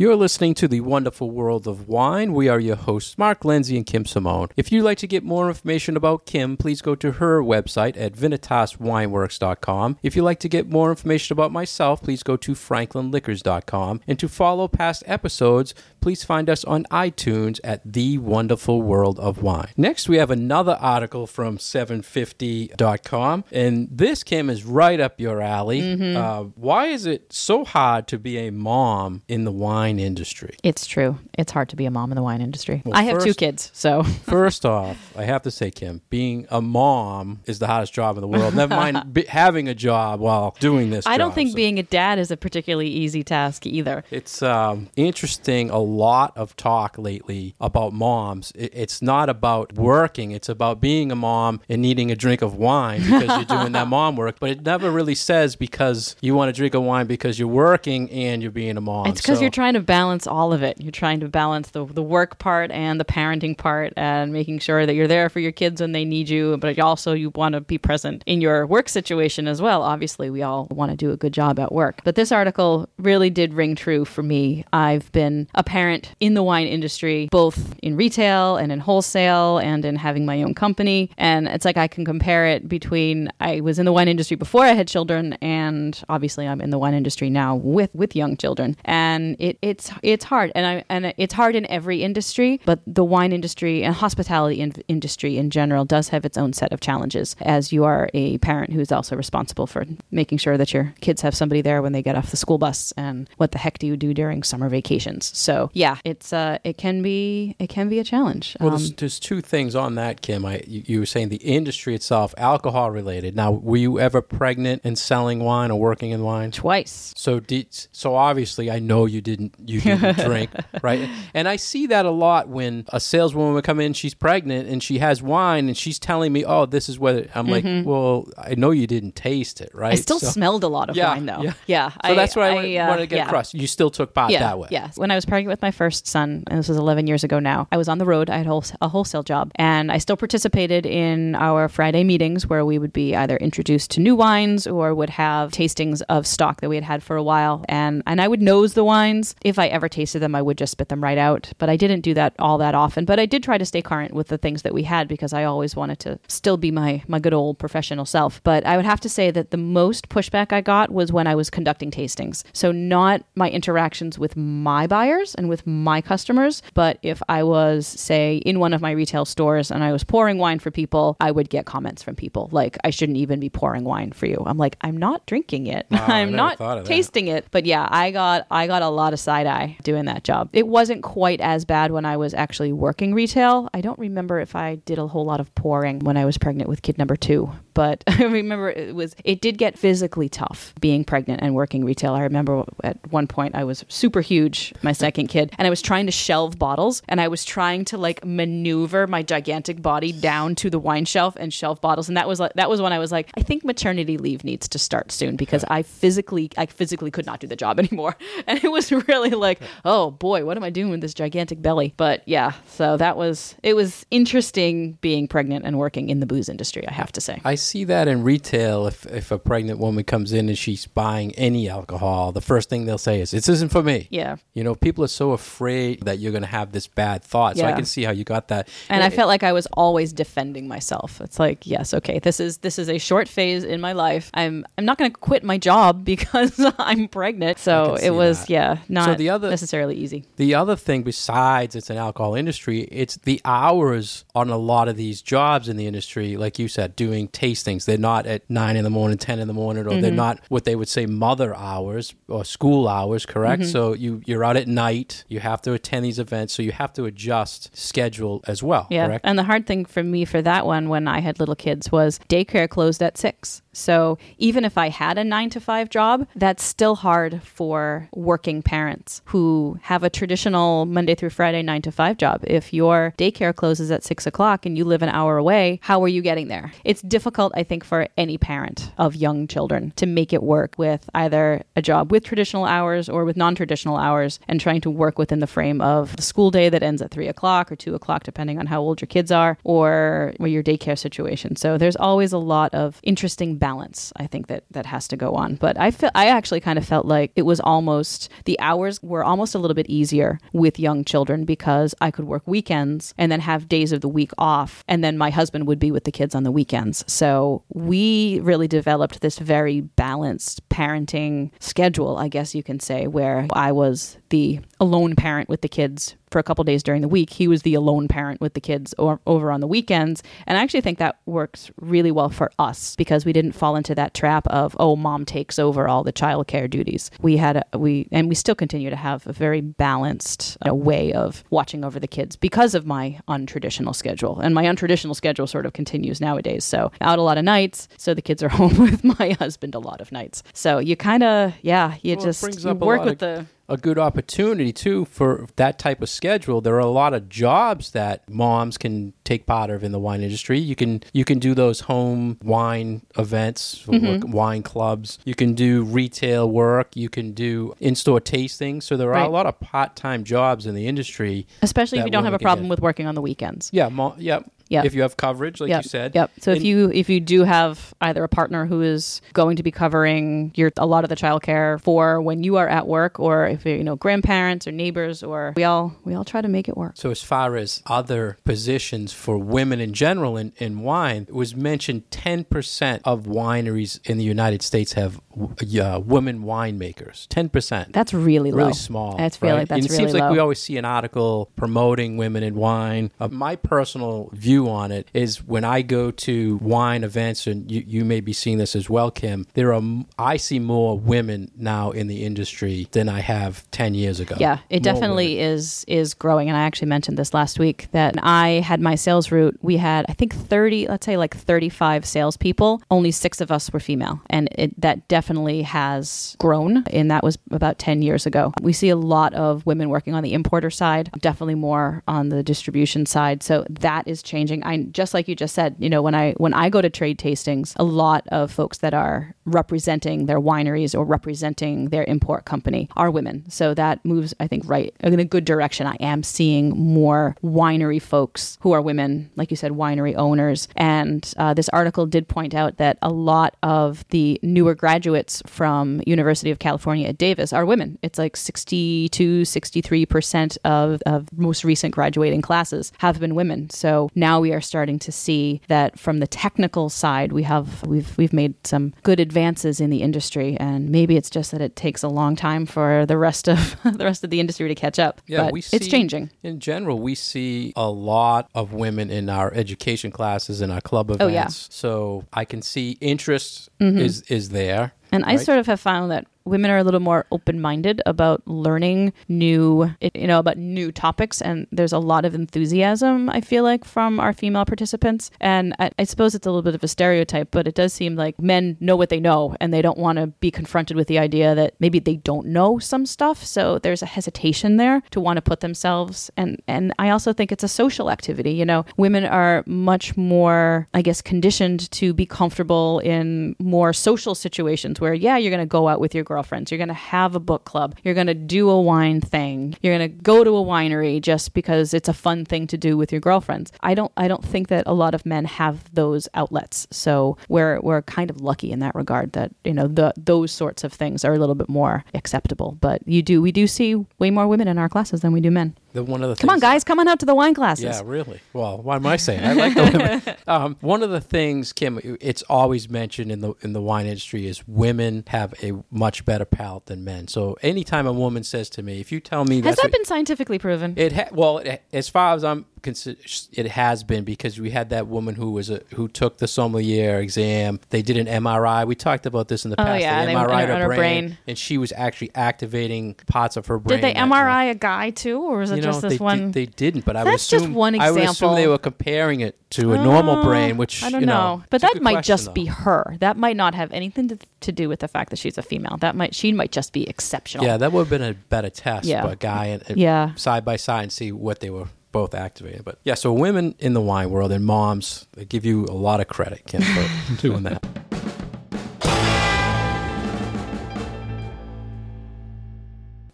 You're 0.00 0.16
listening 0.16 0.54
to 0.54 0.66
the 0.66 0.80
wonderful 0.80 1.30
world 1.30 1.68
of 1.68 1.86
wine. 1.86 2.32
We 2.32 2.48
are 2.48 2.58
your 2.58 2.76
hosts, 2.76 3.18
Mark 3.18 3.44
Lindsay 3.44 3.76
and 3.76 3.84
Kim 3.84 4.06
Simone. 4.06 4.48
If 4.56 4.72
you'd 4.72 4.82
like 4.82 4.96
to 4.96 5.06
get 5.06 5.24
more 5.24 5.48
information 5.48 5.94
about 5.94 6.24
Kim, 6.24 6.56
please 6.56 6.80
go 6.80 6.94
to 6.94 7.12
her 7.12 7.42
website 7.42 8.00
at 8.00 8.14
vinitaswineworks.com. 8.14 9.98
If 10.02 10.16
you'd 10.16 10.22
like 10.22 10.40
to 10.40 10.48
get 10.48 10.70
more 10.70 10.88
information 10.88 11.34
about 11.34 11.52
myself, 11.52 12.02
please 12.02 12.22
go 12.22 12.38
to 12.38 12.52
franklinliquors.com. 12.52 14.00
And 14.06 14.18
to 14.18 14.26
follow 14.26 14.68
past 14.68 15.02
episodes, 15.04 15.74
please 16.00 16.24
find 16.24 16.48
us 16.48 16.64
on 16.64 16.84
iTunes 16.84 17.60
at 17.62 17.82
The 17.84 18.16
Wonderful 18.16 18.80
World 18.80 19.20
of 19.20 19.42
Wine. 19.42 19.68
Next, 19.76 20.08
we 20.08 20.16
have 20.16 20.30
another 20.30 20.78
article 20.80 21.26
from 21.26 21.58
750.com. 21.58 23.44
And 23.52 23.88
this, 23.90 24.22
Kim, 24.24 24.48
is 24.48 24.64
right 24.64 24.98
up 24.98 25.20
your 25.20 25.42
alley. 25.42 26.16
Uh, 26.16 26.44
why 26.54 26.86
is 26.86 27.04
it 27.04 27.34
so 27.34 27.66
hard 27.66 28.06
to 28.06 28.18
be 28.18 28.38
a 28.38 28.50
mom 28.50 29.20
in 29.28 29.44
the 29.44 29.52
wine 29.52 29.89
industry? 29.98 30.56
It's 30.62 30.86
true. 30.86 31.18
It's 31.38 31.52
hard 31.52 31.68
to 31.70 31.76
be 31.76 31.86
a 31.86 31.90
mom 31.90 32.12
in 32.12 32.16
the 32.16 32.22
wine 32.22 32.40
industry. 32.40 32.82
I 32.92 33.02
have 33.04 33.22
two 33.22 33.34
kids, 33.34 33.70
so 33.74 34.02
First 34.24 34.64
off, 34.64 35.12
I 35.16 35.24
have 35.24 35.42
to 35.42 35.50
say, 35.50 35.70
Kim, 35.70 36.02
being 36.10 36.46
a 36.50 36.60
mom 36.60 37.40
is 37.46 37.58
the 37.58 37.66
hottest 37.66 37.92
job 37.92 38.16
in 38.16 38.20
the 38.20 38.28
world. 38.28 38.54
Never 38.54 38.74
mind 38.74 39.12
be, 39.12 39.24
having 39.24 39.68
a 39.68 39.74
job 39.74 40.20
while 40.20 40.56
doing 40.60 40.90
this. 40.90 41.06
I 41.06 41.16
don't 41.18 41.34
think 41.34 41.50
So 41.50 41.56
being 41.56 41.78
a 41.78 41.82
dad 41.82 42.18
is 42.18 42.30
a 42.30 42.36
particularly 42.36 42.88
easy 42.88 43.22
task 43.24 43.66
either. 43.66 44.04
it's 44.10 44.42
um, 44.42 44.88
interesting. 44.96 45.70
A 45.70 45.78
lot 45.78 46.36
of 46.36 46.56
talk 46.56 46.98
lately 46.98 47.54
about 47.60 47.92
moms. 47.92 48.52
It, 48.54 48.72
it's 48.74 49.02
not 49.02 49.28
about 49.28 49.72
working. 49.74 50.30
It's 50.30 50.48
about 50.48 50.80
being 50.80 51.10
a 51.10 51.16
mom 51.16 51.60
and 51.68 51.82
needing 51.82 52.10
a 52.10 52.16
drink 52.16 52.42
of 52.42 52.54
wine 52.54 53.00
because 53.02 53.28
you're 53.28 53.58
doing 53.58 53.72
that 53.72 53.88
mom 53.96 54.16
work. 54.16 54.36
But 54.40 54.50
it 54.50 54.62
never 54.62 54.90
really 54.90 55.14
says 55.14 55.56
because 55.56 56.16
you 56.20 56.34
want 56.34 56.54
to 56.54 56.58
drink 56.58 56.74
a 56.74 56.80
wine 56.80 57.06
because 57.06 57.38
you're 57.38 57.48
working 57.48 58.10
and 58.10 58.42
you're 58.42 58.50
being 58.52 58.76
a 58.76 58.80
mom. 58.80 59.06
It's 59.06 59.20
because 59.20 59.38
So- 59.38 59.42
you're 59.42 59.50
trying 59.50 59.74
to 59.74 59.79
balance 59.80 60.26
all 60.26 60.52
of 60.52 60.62
it. 60.62 60.80
You're 60.80 60.92
trying 60.92 61.20
to 61.20 61.28
balance 61.28 61.70
the, 61.70 61.84
the 61.84 62.02
work 62.02 62.38
part 62.38 62.70
and 62.70 63.00
the 63.00 63.04
parenting 63.04 63.56
part 63.56 63.92
and 63.96 64.32
making 64.32 64.60
sure 64.60 64.86
that 64.86 64.94
you're 64.94 65.08
there 65.08 65.28
for 65.28 65.40
your 65.40 65.52
kids 65.52 65.80
when 65.80 65.92
they 65.92 66.04
need 66.04 66.28
you, 66.28 66.56
but 66.58 66.78
also 66.78 67.12
you 67.12 67.30
want 67.30 67.54
to 67.54 67.60
be 67.60 67.78
present 67.78 68.22
in 68.26 68.40
your 68.40 68.66
work 68.66 68.88
situation 68.88 69.48
as 69.48 69.60
well. 69.60 69.82
Obviously, 69.82 70.30
we 70.30 70.42
all 70.42 70.66
want 70.70 70.90
to 70.90 70.96
do 70.96 71.10
a 71.12 71.16
good 71.16 71.32
job 71.32 71.58
at 71.58 71.72
work. 71.72 72.00
But 72.04 72.14
this 72.14 72.32
article 72.32 72.88
really 72.98 73.30
did 73.30 73.54
ring 73.54 73.74
true 73.74 74.04
for 74.04 74.22
me. 74.22 74.64
I've 74.72 75.10
been 75.12 75.48
a 75.54 75.62
parent 75.62 76.14
in 76.20 76.34
the 76.34 76.42
wine 76.42 76.66
industry, 76.66 77.28
both 77.30 77.74
in 77.82 77.96
retail 77.96 78.56
and 78.56 78.72
in 78.72 78.80
wholesale 78.80 79.58
and 79.58 79.84
in 79.84 79.96
having 79.96 80.26
my 80.26 80.42
own 80.42 80.54
company. 80.54 81.10
And 81.16 81.48
it's 81.48 81.64
like 81.64 81.76
I 81.76 81.88
can 81.88 82.04
compare 82.04 82.46
it 82.46 82.68
between 82.68 83.30
I 83.40 83.60
was 83.60 83.78
in 83.78 83.84
the 83.84 83.92
wine 83.92 84.08
industry 84.08 84.36
before 84.36 84.64
I 84.64 84.72
had 84.72 84.88
children 84.88 85.34
and 85.40 86.02
obviously 86.08 86.46
I'm 86.46 86.60
in 86.60 86.70
the 86.70 86.78
wine 86.78 86.94
industry 86.94 87.30
now 87.30 87.56
with 87.56 87.94
with 87.94 88.16
young 88.16 88.36
children. 88.36 88.76
And 88.84 89.36
it, 89.38 89.58
it's 89.70 89.90
it's 90.02 90.24
hard 90.24 90.52
and 90.54 90.66
I 90.66 90.84
and 90.88 91.14
it's 91.16 91.34
hard 91.34 91.54
in 91.56 91.64
every 91.66 92.02
industry, 92.02 92.60
but 92.64 92.80
the 92.86 93.04
wine 93.04 93.32
industry 93.32 93.82
and 93.84 93.94
hospitality 93.94 94.60
in, 94.60 94.72
industry 94.88 95.38
in 95.38 95.50
general 95.50 95.84
does 95.84 96.08
have 96.08 96.24
its 96.24 96.36
own 96.36 96.52
set 96.52 96.72
of 96.72 96.80
challenges 96.80 97.36
as 97.40 97.72
you 97.72 97.84
are 97.84 98.10
a 98.12 98.38
parent 98.38 98.72
who's 98.72 98.92
also 98.92 99.16
responsible 99.16 99.66
for 99.66 99.84
making 100.10 100.38
sure 100.38 100.56
that 100.56 100.74
your 100.74 100.92
kids 101.00 101.22
have 101.22 101.34
somebody 101.34 101.62
there 101.62 101.80
when 101.82 101.92
they 101.92 102.02
get 102.02 102.16
off 102.16 102.30
the 102.30 102.36
school 102.36 102.58
bus 102.58 102.92
and 102.96 103.28
what 103.36 103.52
the 103.52 103.58
heck 103.58 103.78
do 103.78 103.86
you 103.86 103.96
do 103.96 104.12
during 104.12 104.42
summer 104.42 104.68
vacations. 104.68 105.36
So, 105.36 105.70
yeah, 105.72 105.96
it's 106.04 106.32
uh 106.32 106.58
it 106.64 106.76
can 106.76 107.02
be 107.02 107.56
it 107.58 107.68
can 107.68 107.88
be 107.88 107.98
a 107.98 108.04
challenge. 108.04 108.56
Well, 108.60 108.70
Um, 108.70 108.76
there's, 108.78 108.92
there's 108.94 109.20
two 109.20 109.40
things 109.40 109.74
on 109.74 109.94
that, 109.94 110.20
Kim. 110.20 110.44
I 110.44 110.62
you, 110.66 110.82
you 110.86 110.98
were 111.00 111.06
saying 111.06 111.28
the 111.28 111.36
industry 111.36 111.94
itself, 111.94 112.34
alcohol 112.36 112.90
related. 112.90 113.36
Now, 113.36 113.52
were 113.52 113.76
you 113.76 114.00
ever 114.00 114.20
pregnant 114.20 114.82
and 114.84 114.98
selling 114.98 115.40
wine 115.40 115.70
or 115.70 115.78
working 115.78 116.10
in 116.10 116.22
wine? 116.22 116.50
twice. 116.50 117.14
So 117.16 117.40
did 117.40 117.66
so 117.92 118.14
obviously 118.14 118.70
I 118.70 118.78
know 118.78 119.06
you 119.06 119.20
didn't 119.20 119.59
you 119.66 119.80
didn't 119.80 120.18
drink, 120.24 120.50
right? 120.82 121.08
And 121.34 121.48
I 121.48 121.56
see 121.56 121.86
that 121.88 122.06
a 122.06 122.10
lot 122.10 122.48
when 122.48 122.84
a 122.88 123.00
saleswoman 123.00 123.54
would 123.54 123.64
come 123.64 123.80
in, 123.80 123.92
she's 123.92 124.14
pregnant 124.14 124.68
and 124.68 124.82
she 124.82 124.98
has 124.98 125.22
wine 125.22 125.68
and 125.68 125.76
she's 125.76 125.98
telling 125.98 126.32
me, 126.32 126.44
"Oh, 126.44 126.66
this 126.66 126.88
is 126.88 126.98
what 126.98 127.28
I'm 127.34 127.46
like." 127.46 127.64
Well, 127.64 128.28
I 128.38 128.54
know 128.54 128.70
you 128.70 128.86
didn't 128.86 129.16
taste 129.16 129.60
it, 129.60 129.70
right? 129.74 129.88
Mm-hmm. 129.88 129.92
I 129.92 129.96
still 129.96 130.20
So- 130.20 130.28
smelled 130.28 130.64
a 130.64 130.68
lot 130.68 130.90
of 130.90 130.96
Yeah, 130.96 131.08
wine 131.10 131.26
though. 131.26 131.42
yeah. 131.42 131.52
Yeah. 131.66 131.90
So 132.06 132.14
that's 132.14 132.36
why 132.36 132.48
I, 132.50 132.54
wanted, 132.54 132.76
uh, 132.76 132.86
wanted 132.88 133.00
to 133.02 133.06
get 133.06 133.16
yeah. 133.16 133.26
across. 133.26 133.54
You 133.54 133.66
still 133.66 133.90
took 133.90 134.14
part 134.14 134.30
yeah, 134.32 134.40
that 134.40 134.58
way. 134.58 134.68
Yes. 134.70 134.96
When 134.96 135.10
I 135.10 135.14
was 135.14 135.24
pregnant 135.24 135.50
with 135.52 135.62
my 135.62 135.70
first 135.70 136.06
son, 136.06 136.44
and 136.48 136.58
this 136.58 136.68
was 136.68 136.76
11 136.76 137.06
years 137.06 137.24
ago 137.24 137.38
now, 137.38 137.68
I 137.72 137.76
was 137.76 137.88
on 137.88 137.98
the 137.98 138.04
road. 138.06 138.30
I 138.30 138.36
had 138.38 138.46
a 138.46 138.60
a 138.82 138.88
wholesale 138.88 139.22
job, 139.22 139.50
and 139.56 139.90
I 139.90 139.98
still 139.98 140.16
participated 140.16 140.84
in 140.86 141.34
our 141.34 141.68
Friday 141.68 142.04
meetings 142.04 142.46
where 142.46 142.64
we 142.64 142.78
would 142.78 142.92
be 142.92 143.14
either 143.16 143.36
introduced 143.38 143.90
to 143.92 144.00
new 144.00 144.14
wines 144.14 144.66
or 144.66 144.94
would 144.94 145.10
have 145.10 145.50
tastings 145.52 146.02
of 146.08 146.26
stock 146.26 146.60
that 146.60 146.68
we 146.68 146.76
had 146.76 146.84
had 146.84 147.02
for 147.02 147.16
a 147.16 147.22
while. 147.22 147.64
And, 147.68 148.02
and 148.06 148.20
I 148.20 148.28
would 148.28 148.42
nose 148.42 148.74
the 148.74 148.84
wines. 148.84 149.34
If 149.44 149.58
I 149.58 149.68
ever 149.68 149.88
tasted 149.88 150.20
them, 150.20 150.34
I 150.34 150.42
would 150.42 150.58
just 150.58 150.72
spit 150.72 150.88
them 150.88 151.02
right 151.02 151.18
out. 151.18 151.52
But 151.58 151.68
I 151.68 151.76
didn't 151.76 152.00
do 152.00 152.14
that 152.14 152.34
all 152.38 152.58
that 152.58 152.74
often. 152.74 153.04
But 153.04 153.18
I 153.18 153.26
did 153.26 153.42
try 153.42 153.58
to 153.58 153.64
stay 153.64 153.82
current 153.82 154.12
with 154.12 154.28
the 154.28 154.38
things 154.38 154.62
that 154.62 154.74
we 154.74 154.82
had 154.84 155.08
because 155.08 155.32
I 155.32 155.44
always 155.44 155.74
wanted 155.76 155.98
to 156.00 156.18
still 156.28 156.56
be 156.56 156.70
my, 156.70 157.02
my 157.08 157.18
good 157.18 157.34
old 157.34 157.58
professional 157.58 158.04
self. 158.04 158.42
But 158.42 158.64
I 158.66 158.76
would 158.76 158.86
have 158.86 159.00
to 159.00 159.08
say 159.08 159.30
that 159.30 159.50
the 159.50 159.56
most 159.56 160.08
pushback 160.08 160.52
I 160.52 160.60
got 160.60 160.90
was 160.90 161.12
when 161.12 161.26
I 161.26 161.34
was 161.34 161.50
conducting 161.50 161.90
tastings. 161.90 162.42
So, 162.52 162.72
not 162.72 163.22
my 163.34 163.50
interactions 163.50 164.18
with 164.18 164.36
my 164.36 164.86
buyers 164.86 165.34
and 165.34 165.48
with 165.48 165.66
my 165.66 166.00
customers, 166.00 166.62
but 166.74 166.98
if 167.02 167.22
I 167.28 167.42
was, 167.42 167.86
say, 167.86 168.36
in 168.38 168.58
one 168.58 168.72
of 168.72 168.80
my 168.80 168.90
retail 168.90 169.24
stores 169.24 169.70
and 169.70 169.82
I 169.82 169.92
was 169.92 170.04
pouring 170.04 170.38
wine 170.38 170.58
for 170.58 170.70
people, 170.70 171.16
I 171.20 171.30
would 171.30 171.50
get 171.50 171.66
comments 171.66 172.02
from 172.02 172.14
people 172.14 172.48
like, 172.52 172.76
I 172.84 172.90
shouldn't 172.90 173.18
even 173.18 173.40
be 173.40 173.48
pouring 173.48 173.84
wine 173.84 174.12
for 174.12 174.26
you. 174.26 174.42
I'm 174.46 174.58
like, 174.58 174.76
I'm 174.80 174.96
not 174.96 175.26
drinking 175.26 175.66
it. 175.66 175.86
Wow, 175.90 176.04
I'm 176.08 176.32
not 176.32 176.58
that. 176.58 176.84
tasting 176.84 177.28
it. 177.28 177.46
But 177.50 177.66
yeah, 177.66 177.86
I 177.90 178.10
got 178.10 178.46
I 178.50 178.66
got 178.66 178.82
a 178.82 178.88
lot 178.88 179.12
of 179.12 179.20
side 179.30 179.46
eye 179.46 179.76
doing 179.84 180.06
that 180.06 180.24
job. 180.24 180.48
It 180.52 180.66
wasn't 180.66 181.04
quite 181.04 181.40
as 181.40 181.64
bad 181.64 181.92
when 181.92 182.04
I 182.04 182.16
was 182.16 182.34
actually 182.34 182.72
working 182.72 183.14
retail. 183.14 183.68
I 183.72 183.80
don't 183.80 183.98
remember 184.00 184.40
if 184.40 184.56
I 184.56 184.74
did 184.74 184.98
a 184.98 185.06
whole 185.06 185.24
lot 185.24 185.38
of 185.38 185.54
pouring 185.54 186.00
when 186.00 186.16
I 186.16 186.24
was 186.24 186.36
pregnant 186.36 186.68
with 186.68 186.82
kid 186.82 186.98
number 186.98 187.14
two, 187.14 187.48
but 187.72 188.02
I 188.08 188.24
remember 188.24 188.70
it 188.70 188.92
was 188.92 189.14
it 189.24 189.40
did 189.40 189.56
get 189.56 189.78
physically 189.78 190.28
tough 190.28 190.74
being 190.80 191.04
pregnant 191.04 191.42
and 191.44 191.54
working 191.54 191.84
retail. 191.84 192.14
I 192.14 192.22
remember 192.22 192.64
at 192.82 192.98
one 193.12 193.28
point 193.28 193.54
I 193.54 193.62
was 193.62 193.84
super 193.86 194.20
huge, 194.20 194.74
my 194.82 194.90
second 194.90 195.28
kid, 195.28 195.52
and 195.58 195.64
I 195.64 195.70
was 195.70 195.80
trying 195.80 196.06
to 196.06 196.12
shelve 196.12 196.58
bottles 196.58 197.00
and 197.08 197.20
I 197.20 197.28
was 197.28 197.44
trying 197.44 197.84
to 197.86 197.98
like 197.98 198.24
maneuver 198.24 199.06
my 199.06 199.22
gigantic 199.22 199.80
body 199.80 200.10
down 200.10 200.56
to 200.56 200.70
the 200.70 200.80
wine 200.80 201.04
shelf 201.04 201.36
and 201.38 201.54
shelf 201.54 201.80
bottles 201.80 202.08
and 202.08 202.16
that 202.16 202.26
was 202.26 202.40
like 202.40 202.54
that 202.54 202.68
was 202.68 202.82
when 202.82 202.92
I 202.92 202.98
was 202.98 203.12
like 203.12 203.30
I 203.36 203.42
think 203.42 203.64
maternity 203.64 204.18
leave 204.18 204.42
needs 204.42 204.66
to 204.70 204.80
start 204.80 205.12
soon 205.12 205.36
because 205.36 205.64
I 205.68 205.84
physically 205.84 206.50
I 206.56 206.66
physically 206.66 207.12
could 207.12 207.26
not 207.26 207.38
do 207.38 207.46
the 207.46 207.54
job 207.54 207.78
anymore. 207.84 208.16
And 208.48 208.64
it 208.64 208.72
was 208.72 208.90
really 208.90 209.19
necessarily 209.22 209.40
like, 209.40 209.60
oh 209.84 210.10
boy, 210.10 210.44
what 210.44 210.56
am 210.56 210.64
I 210.64 210.70
doing 210.70 210.90
with 210.90 211.00
this 211.00 211.14
gigantic 211.14 211.62
belly? 211.62 211.94
But 211.96 212.22
yeah, 212.26 212.52
so 212.68 212.96
that 212.96 213.16
was 213.16 213.54
it 213.62 213.74
was 213.74 214.04
interesting 214.10 214.92
being 215.00 215.28
pregnant 215.28 215.64
and 215.64 215.78
working 215.78 216.10
in 216.10 216.20
the 216.20 216.26
booze 216.26 216.48
industry, 216.48 216.86
I 216.86 216.92
have 216.92 217.12
to 217.12 217.20
say. 217.20 217.40
I 217.44 217.54
see 217.54 217.84
that 217.84 218.08
in 218.08 218.22
retail. 218.22 218.86
If 218.86 219.06
if 219.06 219.30
a 219.30 219.38
pregnant 219.38 219.78
woman 219.78 220.04
comes 220.04 220.32
in 220.32 220.48
and 220.48 220.58
she's 220.58 220.86
buying 220.86 221.34
any 221.34 221.68
alcohol, 221.68 222.32
the 222.32 222.40
first 222.40 222.68
thing 222.68 222.86
they'll 222.86 222.98
say 222.98 223.20
is, 223.20 223.30
"This 223.30 223.48
isn't 223.48 223.72
for 223.72 223.82
me." 223.82 224.08
Yeah. 224.10 224.36
You 224.54 224.64
know, 224.64 224.74
people 224.74 225.04
are 225.04 225.08
so 225.08 225.32
afraid 225.32 226.02
that 226.02 226.18
you're 226.18 226.32
going 226.32 226.42
to 226.42 226.48
have 226.48 226.72
this 226.72 226.86
bad 226.86 227.22
thought. 227.22 227.56
So 227.56 227.64
I 227.64 227.72
can 227.72 227.84
see 227.84 228.04
how 228.04 228.12
you 228.12 228.24
got 228.24 228.48
that. 228.48 228.68
And 228.88 229.00
Yeah, 229.00 229.06
I 229.06 229.10
felt 229.10 229.28
like 229.28 229.42
I 229.42 229.52
was 229.52 229.66
always 229.72 230.12
defending 230.12 230.68
myself. 230.68 231.20
It's 231.20 231.38
like, 231.38 231.66
yes, 231.66 231.92
okay, 231.94 232.18
this 232.18 232.40
is 232.40 232.58
this 232.58 232.78
is 232.78 232.88
a 232.88 232.98
short 232.98 233.28
phase 233.28 233.64
in 233.64 233.80
my 233.80 233.92
life. 233.92 234.30
I'm 234.34 234.64
I'm 234.78 234.84
not 234.84 234.98
going 234.98 235.10
to 235.10 235.16
quit 235.16 235.44
my 235.44 235.58
job 235.58 236.04
because 236.12 236.58
I'm 236.78 237.08
pregnant. 237.08 237.58
So 237.58 237.96
it 237.96 238.10
was 238.10 238.40
that. 238.40 238.50
yeah, 238.50 238.78
not 238.88 239.09
the 239.18 239.30
other- 239.30 239.50
necessarily 239.50 239.96
easy. 239.96 240.24
The 240.36 240.54
other 240.54 240.76
thing, 240.76 241.02
besides 241.02 241.74
it's 241.76 241.90
an 241.90 241.96
alcohol 241.96 242.34
industry, 242.34 242.80
it's 242.90 243.16
the 243.16 243.40
hours 243.44 244.24
on 244.34 244.50
a 244.50 244.56
lot 244.56 244.88
of 244.88 244.96
these 244.96 245.22
jobs 245.22 245.68
in 245.68 245.76
the 245.76 245.86
industry. 245.86 246.36
Like 246.36 246.58
you 246.58 246.68
said, 246.68 246.96
doing 246.96 247.28
tastings. 247.28 247.84
They're 247.84 247.98
not 247.98 248.26
at 248.26 248.48
nine 248.50 248.76
in 248.76 248.84
the 248.84 248.90
morning, 248.90 249.18
ten 249.18 249.38
in 249.38 249.48
the 249.48 249.54
morning, 249.54 249.86
or 249.86 249.90
Mm-hmm. 249.90 250.00
they're 250.02 250.10
not 250.12 250.40
what 250.48 250.64
they 250.64 250.76
would 250.76 250.88
say 250.88 251.06
mother 251.06 251.54
hours 251.56 252.14
or 252.28 252.44
school 252.44 252.86
hours. 252.88 253.26
Correct. 253.26 253.62
Mm-hmm. 253.62 253.70
So 253.72 253.92
you 253.94 254.22
you're 254.26 254.44
out 254.44 254.56
at 254.56 254.68
night. 254.68 255.24
You 255.28 255.40
have 255.40 255.60
to 255.62 255.72
attend 255.72 256.04
these 256.04 256.18
events, 256.18 256.54
so 256.54 256.62
you 256.62 256.72
have 256.72 256.92
to 256.94 257.04
adjust 257.04 257.76
schedule 257.76 258.42
as 258.46 258.62
well. 258.62 258.86
Yeah. 258.90 259.06
Correct. 259.06 259.24
And 259.24 259.38
the 259.38 259.42
hard 259.44 259.66
thing 259.66 259.84
for 259.84 260.02
me 260.02 260.24
for 260.24 260.40
that 260.42 260.66
one 260.66 260.88
when 260.88 261.08
I 261.08 261.20
had 261.20 261.38
little 261.40 261.56
kids 261.56 261.90
was 261.92 262.20
daycare 262.28 262.68
closed 262.68 263.02
at 263.02 263.18
six. 263.18 263.62
So 263.72 264.18
even 264.38 264.64
if 264.64 264.76
I 264.76 264.88
had 264.88 265.16
a 265.18 265.24
nine 265.24 265.50
to 265.50 265.60
five 265.60 265.90
job, 265.90 266.26
that's 266.34 266.62
still 266.64 266.96
hard 266.96 267.42
for 267.42 268.08
working 268.12 268.62
parents 268.62 268.99
who 269.26 269.78
have 269.82 270.02
a 270.02 270.10
traditional 270.10 270.86
Monday 270.86 271.14
through 271.14 271.30
Friday 271.30 271.62
nine 271.62 271.82
to 271.82 271.92
five 271.92 272.16
job. 272.16 272.40
If 272.46 272.72
your 272.72 273.14
daycare 273.18 273.54
closes 273.54 273.90
at 273.90 274.04
six 274.04 274.26
o'clock 274.26 274.66
and 274.66 274.76
you 274.76 274.84
live 274.84 275.02
an 275.02 275.08
hour 275.08 275.36
away, 275.36 275.80
how 275.82 276.02
are 276.02 276.08
you 276.08 276.22
getting 276.22 276.48
there? 276.48 276.72
It's 276.84 277.02
difficult, 277.02 277.52
I 277.56 277.62
think, 277.62 277.84
for 277.84 278.08
any 278.16 278.38
parent 278.38 278.92
of 278.98 279.14
young 279.14 279.46
children 279.46 279.92
to 279.96 280.06
make 280.06 280.32
it 280.32 280.42
work 280.42 280.74
with 280.76 281.08
either 281.14 281.62
a 281.76 281.82
job 281.82 282.10
with 282.10 282.24
traditional 282.24 282.64
hours 282.64 283.08
or 283.08 283.24
with 283.24 283.36
non 283.36 283.54
traditional 283.54 283.96
hours 283.96 284.40
and 284.48 284.60
trying 284.60 284.80
to 284.82 284.90
work 284.90 285.18
within 285.18 285.40
the 285.40 285.46
frame 285.46 285.80
of 285.80 286.16
the 286.16 286.22
school 286.22 286.50
day 286.50 286.68
that 286.68 286.82
ends 286.82 287.02
at 287.02 287.10
three 287.10 287.28
o'clock 287.28 287.70
or 287.70 287.76
two 287.76 287.94
o'clock, 287.94 288.24
depending 288.24 288.58
on 288.58 288.66
how 288.66 288.80
old 288.80 289.00
your 289.00 289.06
kids 289.06 289.30
are, 289.30 289.56
or, 289.64 290.34
or 290.40 290.48
your 290.48 290.62
daycare 290.62 290.98
situation. 290.98 291.56
So 291.56 291.78
there's 291.78 291.96
always 291.96 292.32
a 292.32 292.38
lot 292.38 292.74
of 292.74 293.00
interesting 293.02 293.56
balance, 293.56 294.12
I 294.16 294.26
think, 294.26 294.48
that, 294.48 294.64
that 294.70 294.86
has 294.86 295.08
to 295.08 295.16
go 295.16 295.32
on. 295.34 295.54
But 295.54 295.78
I 295.78 295.90
feel 295.90 296.10
I 296.14 296.26
actually 296.26 296.60
kind 296.60 296.78
of 296.78 296.84
felt 296.84 297.06
like 297.06 297.32
it 297.36 297.42
was 297.42 297.60
almost 297.60 298.28
the 298.44 298.58
hours 298.60 298.89
were 299.02 299.24
almost 299.24 299.54
a 299.54 299.58
little 299.58 299.74
bit 299.74 299.88
easier 299.88 300.38
with 300.52 300.78
young 300.78 301.04
children 301.04 301.44
because 301.44 301.94
I 302.00 302.10
could 302.10 302.24
work 302.24 302.42
weekends 302.46 303.14
and 303.16 303.30
then 303.30 303.40
have 303.40 303.68
days 303.68 303.92
of 303.92 304.00
the 304.00 304.08
week 304.08 304.32
off. 304.38 304.84
And 304.88 305.04
then 305.04 305.16
my 305.18 305.30
husband 305.30 305.66
would 305.66 305.78
be 305.78 305.90
with 305.90 306.04
the 306.04 306.12
kids 306.12 306.34
on 306.34 306.42
the 306.42 306.52
weekends. 306.52 307.04
So 307.06 307.62
we 307.72 308.40
really 308.40 308.68
developed 308.68 309.20
this 309.20 309.38
very 309.38 309.80
balanced 309.80 310.68
parenting 310.68 311.50
schedule, 311.60 312.16
I 312.16 312.28
guess 312.28 312.54
you 312.54 312.62
can 312.62 312.80
say, 312.80 313.06
where 313.06 313.46
I 313.52 313.72
was 313.72 314.18
the 314.30 314.60
alone 314.78 315.14
parent 315.16 315.48
with 315.48 315.60
the 315.60 315.68
kids 315.68 316.16
for 316.30 316.38
a 316.38 316.42
couple 316.42 316.64
days 316.64 316.82
during 316.82 317.02
the 317.02 317.08
week. 317.08 317.30
He 317.30 317.48
was 317.48 317.62
the 317.62 317.74
alone 317.74 318.08
parent 318.08 318.40
with 318.40 318.54
the 318.54 318.60
kids 318.60 318.94
or, 318.98 319.20
over 319.26 319.50
on 319.50 319.60
the 319.60 319.66
weekends. 319.66 320.22
And 320.46 320.56
I 320.56 320.62
actually 320.62 320.80
think 320.80 320.98
that 320.98 321.18
works 321.26 321.70
really 321.80 322.10
well 322.10 322.28
for 322.28 322.50
us 322.58 322.96
because 322.96 323.24
we 323.24 323.32
didn't 323.32 323.52
fall 323.52 323.76
into 323.76 323.94
that 323.94 324.14
trap 324.14 324.46
of, 324.48 324.76
oh, 324.78 324.96
mom 324.96 325.24
takes 325.24 325.58
over 325.58 325.88
all 325.88 326.02
the 326.04 326.12
childcare 326.12 326.68
duties. 326.68 327.10
We 327.20 327.36
had, 327.36 327.56
a, 327.72 327.78
we, 327.78 328.08
and 328.12 328.28
we 328.28 328.34
still 328.34 328.54
continue 328.54 328.90
to 328.90 328.96
have 328.96 329.26
a 329.26 329.32
very 329.32 329.60
balanced 329.60 330.56
uh, 330.66 330.74
way 330.74 331.12
of 331.12 331.44
watching 331.50 331.84
over 331.84 331.98
the 331.98 332.06
kids 332.08 332.36
because 332.36 332.74
of 332.74 332.86
my 332.86 333.18
untraditional 333.28 333.94
schedule. 333.94 334.40
And 334.40 334.54
my 334.54 334.64
untraditional 334.64 335.14
schedule 335.16 335.46
sort 335.46 335.66
of 335.66 335.72
continues 335.72 336.20
nowadays. 336.20 336.64
So 336.64 336.92
out 337.00 337.18
a 337.18 337.22
lot 337.22 337.38
of 337.38 337.44
nights. 337.44 337.88
So 337.96 338.14
the 338.14 338.22
kids 338.22 338.42
are 338.42 338.48
home 338.60 338.78
with 338.78 339.02
my 339.04 339.36
husband 339.38 339.74
a 339.74 339.78
lot 339.78 340.00
of 340.00 340.12
nights. 340.12 340.42
So 340.52 340.78
you 340.78 340.96
kind 340.96 341.22
of, 341.22 341.54
yeah, 341.62 341.96
you 342.02 342.16
Well, 342.16 342.24
just 342.26 342.64
you 342.64 342.74
work 342.74 343.04
with 343.04 343.14
of- 343.14 343.18
the, 343.18 343.46
a 343.70 343.76
good 343.76 343.98
opportunity 343.98 344.72
too 344.72 345.04
for 345.06 345.46
that 345.56 345.78
type 345.78 346.02
of 346.02 346.08
schedule. 346.08 346.60
There 346.60 346.74
are 346.74 346.78
a 346.80 346.86
lot 346.86 347.14
of 347.14 347.28
jobs 347.28 347.92
that 347.92 348.28
moms 348.28 348.76
can 348.76 349.12
take 349.24 349.46
part 349.46 349.70
of 349.70 349.82
in 349.84 349.92
the 349.92 349.98
wine 350.00 350.20
industry. 350.22 350.58
You 350.58 350.74
can 350.76 351.02
you 351.12 351.24
can 351.24 351.38
do 351.38 351.54
those 351.54 351.80
home 351.80 352.38
wine 352.42 353.02
events, 353.16 353.84
Mm-hmm. 353.86 354.30
wine 354.32 354.62
clubs. 354.62 355.18
You 355.24 355.34
can 355.34 355.54
do 355.54 355.82
retail 355.84 356.50
work. 356.50 356.96
You 356.96 357.08
can 357.08 357.32
do 357.32 357.74
in-store 357.80 358.20
tastings. 358.20 358.82
So 358.82 358.96
there 358.96 359.08
are 359.10 359.12
Right. 359.20 359.26
a 359.26 359.30
lot 359.30 359.46
of 359.46 359.58
part-time 359.60 360.24
jobs 360.24 360.66
in 360.66 360.74
the 360.74 360.86
industry. 360.86 361.46
especially 361.62 361.98
if 362.00 362.04
you 362.04 362.10
don't 362.10 362.24
have 362.24 362.34
a 362.34 362.38
problem 362.38 362.66
get. 362.66 362.70
with 362.70 362.80
working 362.80 363.06
on 363.06 363.14
the 363.14 363.20
weekends. 363.22 363.70
Yeah, 363.72 363.88
mo- 363.88 364.14
yeah, 364.18 364.40
Yeah. 364.70 364.84
If 364.84 364.94
you 364.94 365.02
have 365.02 365.16
coverage, 365.16 365.60
like 365.60 365.68
yep. 365.68 365.82
you 365.82 365.88
said. 365.88 366.14
Yep. 366.14 366.30
So 366.40 366.52
if 366.52 366.62
you 366.62 366.90
if 366.94 367.10
you 367.10 367.20
do 367.20 367.42
have 367.42 367.92
either 368.00 368.24
a 368.24 368.28
partner 368.28 368.66
who 368.66 368.80
is 368.80 369.20
going 369.32 369.56
to 369.56 369.62
be 369.62 369.70
covering 369.70 370.52
your 370.54 370.70
a 370.76 370.86
lot 370.86 371.04
of 371.04 371.10
the 371.10 371.16
childcare 371.16 371.80
for 371.80 372.22
when 372.22 372.42
you 372.42 372.56
are 372.56 372.68
at 372.68 372.86
work, 372.86 373.18
or 373.18 373.46
if 373.46 373.66
you're, 373.66 373.76
you 373.76 373.84
know 373.84 373.96
grandparents 373.96 374.66
or 374.66 374.72
neighbors, 374.72 375.22
or 375.22 375.52
we 375.56 375.64
all 375.64 375.94
we 376.04 376.14
all 376.14 376.24
try 376.24 376.40
to 376.40 376.48
make 376.48 376.68
it 376.68 376.76
work. 376.76 376.92
So, 376.94 377.10
as 377.10 377.22
far 377.22 377.56
as 377.56 377.82
other 377.86 378.38
positions 378.44 379.12
for 379.12 379.36
women 379.38 379.80
in 379.80 379.92
general 379.92 380.36
in, 380.36 380.52
in 380.58 380.80
wine, 380.80 381.26
it 381.28 381.34
was 381.34 381.54
mentioned 381.56 382.08
10% 382.10 383.00
of 383.04 383.24
wineries 383.24 383.98
in 384.08 384.18
the 384.18 384.24
United 384.24 384.62
States 384.62 384.92
have 384.94 385.20
uh, 385.36 386.00
women 386.04 386.42
winemakers. 386.42 387.26
10%. 387.28 387.92
That's 387.92 388.14
really 388.14 388.52
low. 388.52 388.58
really 388.58 388.72
small. 388.74 389.16
That's 389.16 389.36
feel 389.36 389.50
right? 389.50 389.58
like 389.60 389.68
that's 389.68 389.82
and 389.82 389.86
it 389.86 389.90
really 389.90 390.10
seems 390.10 390.20
like 390.20 390.30
we 390.30 390.38
always 390.38 390.60
see 390.60 390.76
an 390.76 390.84
article 390.84 391.50
promoting 391.56 392.16
women 392.16 392.42
in 392.42 392.54
wine. 392.54 393.10
Uh, 393.18 393.28
my 393.28 393.56
personal 393.56 394.30
view 394.32 394.59
on 394.68 394.92
it 394.92 395.08
is 395.14 395.42
when 395.44 395.64
I 395.64 395.82
go 395.82 396.10
to 396.10 396.56
wine 396.56 397.04
events, 397.04 397.46
and 397.46 397.70
you, 397.70 397.84
you 397.86 398.04
may 398.04 398.20
be 398.20 398.32
seeing 398.32 398.58
this 398.58 398.74
as 398.76 398.90
well, 398.90 399.10
Kim. 399.10 399.46
There 399.54 399.72
are 399.72 399.82
I 400.18 400.36
see 400.36 400.58
more 400.58 400.98
women 400.98 401.50
now 401.56 401.90
in 401.90 402.06
the 402.06 402.24
industry 402.24 402.88
than 402.92 403.08
I 403.08 403.20
have 403.20 403.70
ten 403.70 403.94
years 403.94 404.20
ago. 404.20 404.36
Yeah, 404.38 404.58
it 404.68 404.84
More 404.84 404.92
definitely 404.92 405.36
women. 405.36 405.52
is 405.54 405.84
is 405.88 406.14
growing, 406.14 406.48
and 406.48 406.56
I 406.56 406.62
actually 406.62 406.88
mentioned 406.88 407.16
this 407.18 407.32
last 407.32 407.58
week 407.58 407.88
that 407.92 408.14
I 408.22 408.60
had 408.64 408.80
my 408.80 408.94
sales 408.94 409.30
route. 409.30 409.58
We 409.62 409.76
had 409.76 410.06
I 410.08 410.12
think 410.12 410.34
thirty, 410.34 410.86
let's 410.88 411.06
say 411.06 411.16
like 411.16 411.36
thirty 411.36 411.68
five 411.68 412.04
salespeople. 412.04 412.82
Only 412.90 413.10
six 413.10 413.40
of 413.40 413.50
us 413.50 413.72
were 413.72 413.80
female, 413.80 414.20
and 414.28 414.48
it 414.56 414.78
that 414.80 415.06
definitely 415.08 415.62
has 415.62 416.36
grown, 416.38 416.84
and 416.88 417.10
that 417.10 417.22
was 417.22 417.38
about 417.50 417.78
ten 417.78 418.02
years 418.02 418.26
ago. 418.26 418.52
We 418.60 418.72
see 418.72 418.88
a 418.88 418.96
lot 418.96 419.34
of 419.34 419.64
women 419.66 419.88
working 419.88 420.14
on 420.14 420.22
the 420.22 420.32
importer 420.32 420.70
side, 420.70 421.10
definitely 421.20 421.54
more 421.54 422.02
on 422.08 422.28
the 422.30 422.42
distribution 422.42 423.06
side. 423.06 423.42
So 423.42 423.64
that 423.70 424.06
is 424.08 424.22
changing. 424.22 424.49
I 424.50 424.84
just 424.90 425.14
like 425.14 425.28
you 425.28 425.34
just 425.34 425.54
said, 425.54 425.76
you 425.78 425.88
know, 425.88 426.02
when 426.02 426.14
I 426.14 426.32
when 426.32 426.54
I 426.54 426.68
go 426.68 426.82
to 426.82 426.90
trade 426.90 427.18
tastings, 427.18 427.74
a 427.76 427.84
lot 427.84 428.26
of 428.28 428.50
folks 428.50 428.78
that 428.78 428.94
are 428.94 429.34
representing 429.54 430.26
their 430.26 430.40
wineries 430.40 430.98
or 430.98 431.04
representing 431.04 431.88
their 431.90 432.04
import 432.04 432.44
company 432.44 432.88
are 432.96 433.10
women. 433.10 433.48
So 433.50 433.74
that 433.74 434.04
moves, 434.04 434.34
I 434.40 434.46
think, 434.46 434.64
right 434.66 434.94
in 435.00 435.20
a 435.20 435.24
good 435.24 435.44
direction. 435.44 435.86
I 435.86 435.96
am 436.00 436.22
seeing 436.22 436.70
more 436.70 437.36
winery 437.42 438.00
folks 438.00 438.58
who 438.60 438.72
are 438.72 438.82
women, 438.82 439.30
like 439.36 439.50
you 439.50 439.56
said, 439.56 439.72
winery 439.72 440.14
owners. 440.16 440.68
And 440.76 441.32
uh, 441.36 441.54
this 441.54 441.68
article 441.70 442.06
did 442.06 442.28
point 442.28 442.54
out 442.54 442.78
that 442.78 442.98
a 443.02 443.10
lot 443.10 443.56
of 443.62 444.04
the 444.10 444.38
newer 444.42 444.74
graduates 444.74 445.42
from 445.46 446.02
University 446.06 446.50
of 446.50 446.58
California 446.58 447.08
at 447.08 447.18
Davis 447.18 447.52
are 447.52 447.66
women. 447.66 447.98
It's 448.02 448.18
like 448.18 448.36
62, 448.36 449.42
63% 449.42 450.58
of, 450.64 451.02
of 451.06 451.26
most 451.36 451.64
recent 451.64 451.94
graduating 451.94 452.42
classes 452.42 452.92
have 452.98 453.20
been 453.20 453.34
women. 453.34 453.70
So 453.70 454.10
now 454.14 454.40
we 454.40 454.52
are 454.52 454.60
starting 454.60 454.98
to 455.00 455.12
see 455.12 455.60
that 455.68 455.98
from 455.98 456.20
the 456.20 456.26
technical 456.26 456.88
side, 456.88 457.32
we 457.32 457.42
have 457.44 457.86
we've 457.86 458.16
we've 458.16 458.32
made 458.32 458.54
some 458.66 458.92
good 459.02 459.20
advances 459.20 459.39
in 459.40 459.90
the 459.90 460.02
industry, 460.02 460.56
and 460.58 460.90
maybe 460.90 461.16
it's 461.16 461.30
just 461.30 461.50
that 461.50 461.60
it 461.60 461.76
takes 461.76 462.02
a 462.02 462.08
long 462.08 462.36
time 462.36 462.66
for 462.66 463.06
the 463.06 463.16
rest 463.16 463.48
of 463.48 463.76
the 463.84 464.04
rest 464.04 464.24
of 464.24 464.30
the 464.30 464.40
industry 464.40 464.68
to 464.68 464.74
catch 464.74 464.98
up. 464.98 465.20
Yeah, 465.26 465.44
but 465.44 465.52
we 465.52 465.60
see, 465.60 465.76
it's 465.76 465.88
changing. 465.88 466.30
In 466.42 466.60
general, 466.60 466.98
we 466.98 467.14
see 467.14 467.72
a 467.76 467.88
lot 467.88 468.48
of 468.54 468.72
women 468.72 469.10
in 469.10 469.28
our 469.28 469.52
education 469.54 470.10
classes 470.10 470.60
and 470.60 470.72
our 470.72 470.80
club 470.80 471.10
events. 471.10 471.22
Oh, 471.22 471.28
yeah. 471.28 471.48
So 471.48 472.24
I 472.32 472.44
can 472.44 472.62
see 472.62 472.96
interest 473.00 473.70
mm-hmm. 473.80 473.98
is 473.98 474.22
is 474.22 474.50
there. 474.50 474.92
And 475.12 475.24
I 475.24 475.36
sort 475.36 475.58
of 475.58 475.66
have 475.66 475.80
found 475.80 476.12
that 476.12 476.26
women 476.44 476.70
are 476.70 476.78
a 476.78 476.84
little 476.84 477.00
more 477.00 477.26
open-minded 477.30 478.02
about 478.06 478.46
learning 478.46 479.12
new 479.28 479.90
you 480.14 480.26
know 480.26 480.38
about 480.38 480.56
new 480.56 480.90
topics 480.90 481.40
and 481.40 481.66
there's 481.70 481.92
a 481.92 481.98
lot 481.98 482.24
of 482.24 482.34
enthusiasm 482.34 483.28
i 483.30 483.40
feel 483.40 483.62
like 483.62 483.84
from 483.84 484.20
our 484.20 484.32
female 484.32 484.64
participants. 484.64 485.30
And 485.40 485.74
I, 485.78 485.90
I 485.98 486.04
suppose 486.04 486.34
it's 486.34 486.46
a 486.46 486.50
little 486.50 486.62
bit 486.62 486.74
of 486.74 486.82
a 486.82 486.88
stereotype 486.88 487.50
but 487.50 487.66
it 487.66 487.74
does 487.74 487.92
seem 487.92 488.16
like 488.16 488.40
men 488.40 488.76
know 488.80 488.96
what 488.96 489.10
they 489.10 489.20
know 489.20 489.56
and 489.60 489.72
they 489.72 489.82
don't 489.82 489.98
want 489.98 490.18
to 490.18 490.28
be 490.28 490.50
confronted 490.50 490.96
with 490.96 491.08
the 491.08 491.18
idea 491.18 491.54
that 491.54 491.74
maybe 491.80 491.98
they 491.98 492.16
don't 492.16 492.46
know 492.46 492.78
some 492.78 493.04
stuff. 493.06 493.44
So 493.44 493.78
there's 493.78 494.02
a 494.02 494.06
hesitation 494.06 494.76
there 494.76 495.02
to 495.10 495.20
want 495.20 495.36
to 495.36 495.42
put 495.42 495.60
themselves 495.60 496.30
and 496.36 496.62
and 496.66 496.92
i 496.98 497.10
also 497.10 497.32
think 497.32 497.52
it's 497.52 497.64
a 497.64 497.68
social 497.68 498.10
activity. 498.10 498.52
You 498.52 498.64
know 498.64 498.84
women 498.96 499.24
are 499.24 499.62
much 499.66 500.16
more 500.16 500.88
i 500.94 501.02
guess 501.02 501.20
conditioned 501.20 501.90
to 501.90 502.14
be 502.14 502.26
comfortable 502.26 503.00
in 503.00 503.54
more 503.58 503.92
social 503.92 504.34
situations 504.34 505.00
where 505.00 505.14
yeah 505.14 505.36
you're 505.36 505.50
going 505.50 505.68
to 505.68 505.76
go 505.78 505.88
out 505.88 506.00
with 506.00 506.14
your 506.14 506.24
girlfriends. 506.30 506.70
You're 506.70 506.78
going 506.78 506.88
to 506.88 506.94
have 506.94 507.34
a 507.34 507.40
book 507.40 507.64
club. 507.64 507.96
You're 508.04 508.14
going 508.14 508.28
to 508.28 508.34
do 508.34 508.70
a 508.70 508.80
wine 508.80 509.20
thing. 509.20 509.76
You're 509.82 509.98
going 509.98 510.08
to 510.08 510.16
go 510.22 510.44
to 510.44 510.50
a 510.50 510.64
winery 510.64 511.20
just 511.20 511.54
because 511.54 511.92
it's 511.92 512.08
a 512.08 512.14
fun 512.14 512.44
thing 512.44 512.68
to 512.68 512.78
do 512.78 512.96
with 512.96 513.10
your 513.10 513.20
girlfriends. 513.20 513.72
I 513.80 513.94
don't 513.94 514.12
I 514.16 514.28
don't 514.28 514.44
think 514.44 514.68
that 514.68 514.84
a 514.86 514.94
lot 514.94 515.12
of 515.14 515.26
men 515.26 515.44
have 515.44 515.92
those 515.92 516.28
outlets. 516.34 516.86
So 516.92 517.36
we're 517.48 517.80
we're 517.80 518.02
kind 518.02 518.30
of 518.30 518.40
lucky 518.40 518.70
in 518.70 518.78
that 518.78 518.94
regard 518.94 519.32
that, 519.32 519.50
you 519.64 519.74
know, 519.74 519.88
the 519.88 520.12
those 520.16 520.52
sorts 520.52 520.84
of 520.84 520.92
things 520.92 521.24
are 521.24 521.34
a 521.34 521.38
little 521.38 521.56
bit 521.56 521.68
more 521.68 522.04
acceptable. 522.14 522.78
But 522.80 523.06
you 523.06 523.22
do 523.22 523.42
we 523.42 523.50
do 523.50 523.66
see 523.66 523.96
way 524.20 524.30
more 524.30 524.46
women 524.46 524.68
in 524.68 524.78
our 524.78 524.88
classes 524.88 525.20
than 525.22 525.32
we 525.32 525.40
do 525.40 525.50
men. 525.50 525.74
The, 525.92 526.04
one 526.04 526.22
of 526.22 526.30
the 526.30 526.36
Come 526.36 526.50
on, 526.50 526.60
guys, 526.60 526.84
come 526.84 527.00
on 527.00 527.08
out 527.08 527.18
to 527.20 527.26
the 527.26 527.34
wine 527.34 527.54
classes. 527.54 527.84
Yeah, 527.84 528.02
really. 528.04 528.40
Well, 528.52 528.78
why 528.78 528.96
am 528.96 529.06
I 529.06 529.16
saying? 529.16 529.44
I 529.44 529.52
like 529.54 529.74
the 529.74 529.82
women. 529.82 530.36
um, 530.46 530.76
one 530.80 531.02
of 531.02 531.10
the 531.10 531.20
things, 531.20 531.72
Kim, 531.72 532.00
it's 532.20 532.42
always 532.42 532.88
mentioned 532.88 533.32
in 533.32 533.40
the 533.40 533.54
in 533.62 533.72
the 533.72 533.82
wine 533.82 534.06
industry 534.06 534.46
is 534.46 534.66
women 534.68 535.24
have 535.28 535.54
a 535.62 535.72
much 535.90 536.24
better 536.24 536.44
palate 536.44 536.86
than 536.86 537.04
men. 537.04 537.26
So 537.28 537.56
anytime 537.62 538.06
a 538.06 538.12
woman 538.12 538.44
says 538.44 538.70
to 538.70 538.82
me, 538.82 539.00
if 539.00 539.10
you 539.10 539.20
tell 539.20 539.44
me 539.44 539.60
Has 539.62 539.76
that 539.76 539.90
been 539.90 540.04
scientifically 540.04 540.58
proven? 540.58 540.94
it 540.96 541.12
ha- 541.12 541.28
well, 541.32 541.58
it, 541.58 541.82
as 541.92 542.08
far 542.08 542.34
as 542.34 542.44
I'm 542.44 542.66
it 542.84 543.66
has 543.68 544.02
been 544.04 544.24
because 544.24 544.58
we 544.60 544.70
had 544.70 544.90
that 544.90 545.06
woman 545.06 545.34
who 545.34 545.50
was 545.50 545.70
a 545.70 545.80
who 545.94 546.08
took 546.08 546.38
the 546.38 546.48
sommelier 546.48 547.18
exam. 547.20 547.80
They 547.90 548.02
did 548.02 548.16
an 548.16 548.26
MRI. 548.26 548.86
We 548.86 548.94
talked 548.94 549.26
about 549.26 549.48
this 549.48 549.64
in 549.64 549.70
the 549.70 549.80
Oh, 549.80 549.84
past. 549.84 550.00
yeah, 550.02 550.24
they 550.24 550.32
they- 550.32 550.38
MRI 550.38 550.66
her- 550.66 550.76
her 550.80 550.86
brain. 550.88 551.38
and 551.46 551.56
she 551.58 551.78
was 551.78 551.92
actually 551.96 552.30
activating 552.34 553.14
parts 553.26 553.56
of 553.56 553.66
her 553.66 553.78
brain. 553.78 554.00
Did 554.00 554.04
they 554.04 554.14
MRI 554.18 554.70
a 554.70 554.74
guy 554.74 555.10
too, 555.10 555.40
or 555.42 555.58
was 555.58 555.70
it 555.70 555.76
you 555.76 555.82
just 555.82 556.02
know, 556.02 556.08
this 556.08 556.18
they, 556.18 556.24
one? 556.24 556.38
Did, 556.50 556.52
they 556.52 556.66
didn't, 556.66 557.04
but 557.04 557.16
I 557.16 557.24
would 557.24 557.32
That's 557.32 557.48
just 557.48 557.68
one 557.68 557.98
I 558.00 558.10
would 558.10 558.20
assume 558.20 558.30
example. 558.30 558.56
they 558.56 558.66
were 558.68 558.78
comparing 558.78 559.40
it 559.40 559.56
to 559.70 559.92
a 559.92 559.96
normal 560.02 560.38
Oh, 560.38 560.42
brain, 560.42 560.76
which 560.76 561.02
I 561.04 561.10
don't 561.10 561.20
you 561.20 561.26
know. 561.26 561.62
But 561.70 561.80
that 561.82 562.00
might 562.02 562.14
question, 562.14 562.32
just 562.32 562.46
though. 562.46 562.52
be 562.52 562.64
her. 562.66 563.16
That 563.20 563.36
might 563.36 563.56
not 563.56 563.74
have 563.76 563.92
anything 563.92 564.26
to, 564.28 564.38
to 564.62 564.72
do 564.72 564.88
with 564.88 564.98
the 565.00 565.06
fact 565.08 565.30
that 565.30 565.36
she's 565.38 565.56
a 565.58 565.62
female. 565.62 565.96
That 565.98 566.16
might 566.16 566.34
she 566.34 566.52
might 566.52 566.72
just 566.72 566.92
be 566.92 567.08
exceptional. 567.08 567.64
Yeah, 567.64 567.76
that 567.76 567.92
would 567.92 568.00
have 568.00 568.10
been 568.10 568.22
a 568.22 568.34
better 568.34 568.70
test 568.70 569.06
Yeah. 569.06 569.24
a 569.26 569.36
guy 569.36 569.66
and 569.66 569.96
Yeah. 569.96 570.34
side 570.34 570.64
by 570.64 570.76
side 570.76 571.04
and 571.04 571.12
see 571.12 571.30
what 571.30 571.60
they 571.60 571.70
were 571.70 571.86
both 572.12 572.34
activated. 572.34 572.84
But 572.84 572.98
yeah, 573.04 573.14
so 573.14 573.32
women 573.32 573.74
in 573.78 573.92
the 573.92 574.00
wine 574.00 574.30
world 574.30 574.52
and 574.52 574.64
moms, 574.64 575.26
they 575.32 575.44
give 575.44 575.64
you 575.64 575.84
a 575.84 575.92
lot 575.92 576.20
of 576.20 576.28
credit, 576.28 576.66
Kim, 576.66 576.82
for 576.82 577.36
doing 577.42 577.62
that. 577.64 577.84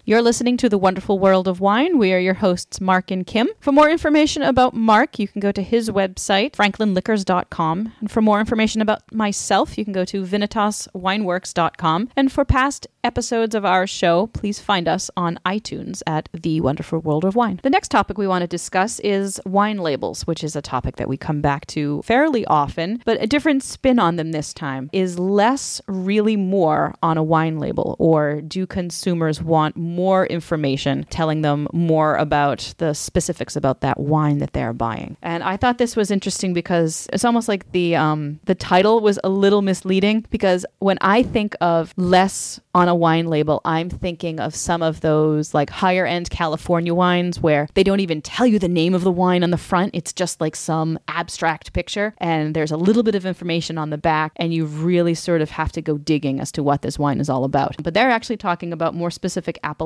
You're 0.09 0.23
listening 0.23 0.57
to 0.59 0.69
The 0.69 0.79
Wonderful 0.79 1.19
World 1.19 1.49
of 1.49 1.59
Wine. 1.59 1.99
We 1.99 2.13
are 2.13 2.19
your 2.21 2.35
hosts, 2.35 2.81
Mark 2.81 3.11
and 3.11 3.27
Kim. 3.27 3.49
For 3.59 3.73
more 3.73 3.91
information 3.91 4.41
about 4.41 4.73
Mark, 4.73 5.19
you 5.19 5.27
can 5.27 5.41
go 5.41 5.51
to 5.51 5.65
his 5.65 5.91
website, 5.91 6.53
franklinliquors.com. 6.53 7.93
And 7.99 8.09
for 8.09 8.23
more 8.23 8.39
information 8.39 8.81
about 8.81 9.13
myself, 9.13 9.77
you 9.77 9.83
can 9.83 9.93
go 9.93 10.05
to 10.05 10.23
vinitaswineworks.com. 10.23 12.11
And 12.15 12.31
for 12.31 12.45
past 12.45 12.87
episodes 13.03 13.57
of 13.57 13.65
our 13.65 13.85
show, 13.89 14.29
please 14.29 14.61
find 14.61 14.87
us 14.87 15.11
on 15.17 15.41
iTunes 15.45 16.03
at 16.07 16.29
The 16.33 16.61
Wonderful 16.61 17.01
World 17.01 17.25
of 17.25 17.35
Wine. 17.35 17.59
The 17.65 17.71
next 17.71 17.89
topic 17.89 18.17
we 18.17 18.29
want 18.29 18.43
to 18.43 18.49
discuss 18.49 19.01
is 19.01 19.41
wine 19.45 19.79
labels, 19.79 20.25
which 20.25 20.45
is 20.45 20.55
a 20.55 20.63
topic 20.63 20.97
that 20.97 21.09
we 21.09 21.17
come 21.17 21.41
back 21.41 21.67
to 21.69 22.03
fairly 22.03 22.47
often, 22.47 23.03
but 23.05 23.21
a 23.21 23.27
different 23.27 23.65
spin 23.65 23.99
on 23.99 24.15
them 24.15 24.31
this 24.31 24.55
time. 24.55 24.89
Is 24.93 25.19
less 25.19 25.81
really 25.89 26.37
more 26.37 26.95
on 27.03 27.19
a 27.19 27.25
wine 27.25 27.59
label, 27.59 27.97
or 27.99 28.41
do 28.41 28.69
consumers 28.69 29.43
want 29.43 29.77
more 29.77 29.96
information 30.27 31.05
telling 31.11 31.43
them 31.43 31.69
more 31.73 32.17
about 32.17 32.75
the 32.79 32.93
specifics 32.95 33.57
about 33.57 33.81
that 33.81 33.99
wine 33.99 34.39
that 34.39 34.53
they're 34.53 34.73
buying? 34.73 35.17
And 35.23 35.43
I 35.43 35.57
thought 35.57 35.79
this 35.79 35.97
was 35.97 36.11
interesting 36.11 36.53
because 36.53 37.09
it's 37.13 37.25
almost 37.25 37.49
like 37.49 37.73
the 37.73 37.97
um, 37.97 38.41
the 38.45 38.55
title 38.55 39.01
was 39.01 39.19
a 39.25 39.29
little 39.29 39.63
misleading 39.63 40.27
because 40.31 40.67
when 40.79 40.99
I 41.01 41.23
think 41.23 41.55
of 41.61 41.95
less 41.97 42.61
on 42.75 42.89
a 42.89 42.95
wine 42.95 43.27
label, 43.27 43.61
I'm 43.65 43.89
thinking 43.89 44.39
of 44.39 44.55
some 44.55 44.83
of 44.83 45.01
those 45.01 45.55
like 45.55 45.71
higher 45.71 46.05
end 46.05 46.31
California 46.31 46.95
wines 46.95 47.41
where 47.41 47.69
they 47.75 47.83
don't 47.83 48.01
even 48.01 48.21
tell 48.21 48.47
you 48.47 48.59
the 48.59 48.69
name 48.69 48.95
of 48.95 49.03
the 49.03 49.11
wine 49.11 49.43
on 49.43 49.51
the 49.51 49.59
front. 49.59 49.95
It's 49.95 50.13
just 50.13 50.41
like 50.41 50.55
some 50.55 50.99
abstract 51.09 51.73
picture 51.73 52.15
and 52.19 52.55
there's 52.55 52.71
a 52.71 52.77
little 52.77 53.03
bit 53.03 53.15
of 53.15 53.25
information 53.25 53.79
on 53.79 53.91
the 53.91 53.99
back 53.99 54.33
and 54.37 54.53
you 54.53 54.67
really 54.67 55.15
sort 55.15 55.41
of 55.41 55.51
have 55.51 55.73
to 55.73 55.83
go 55.83 55.97
digging 55.97 56.41
as 56.41 56.53
to 56.53 56.63
what 56.63 56.83
this 56.83 56.99
wine 56.99 57.21
is 57.21 57.31
all 57.31 57.45
about. 57.45 57.77
But 57.83 57.95
they're 57.95 58.11
actually 58.11 58.37
talking 58.37 58.73
about 58.73 58.95
more 58.95 59.11
specific 59.11 59.59
appellations 59.63 59.86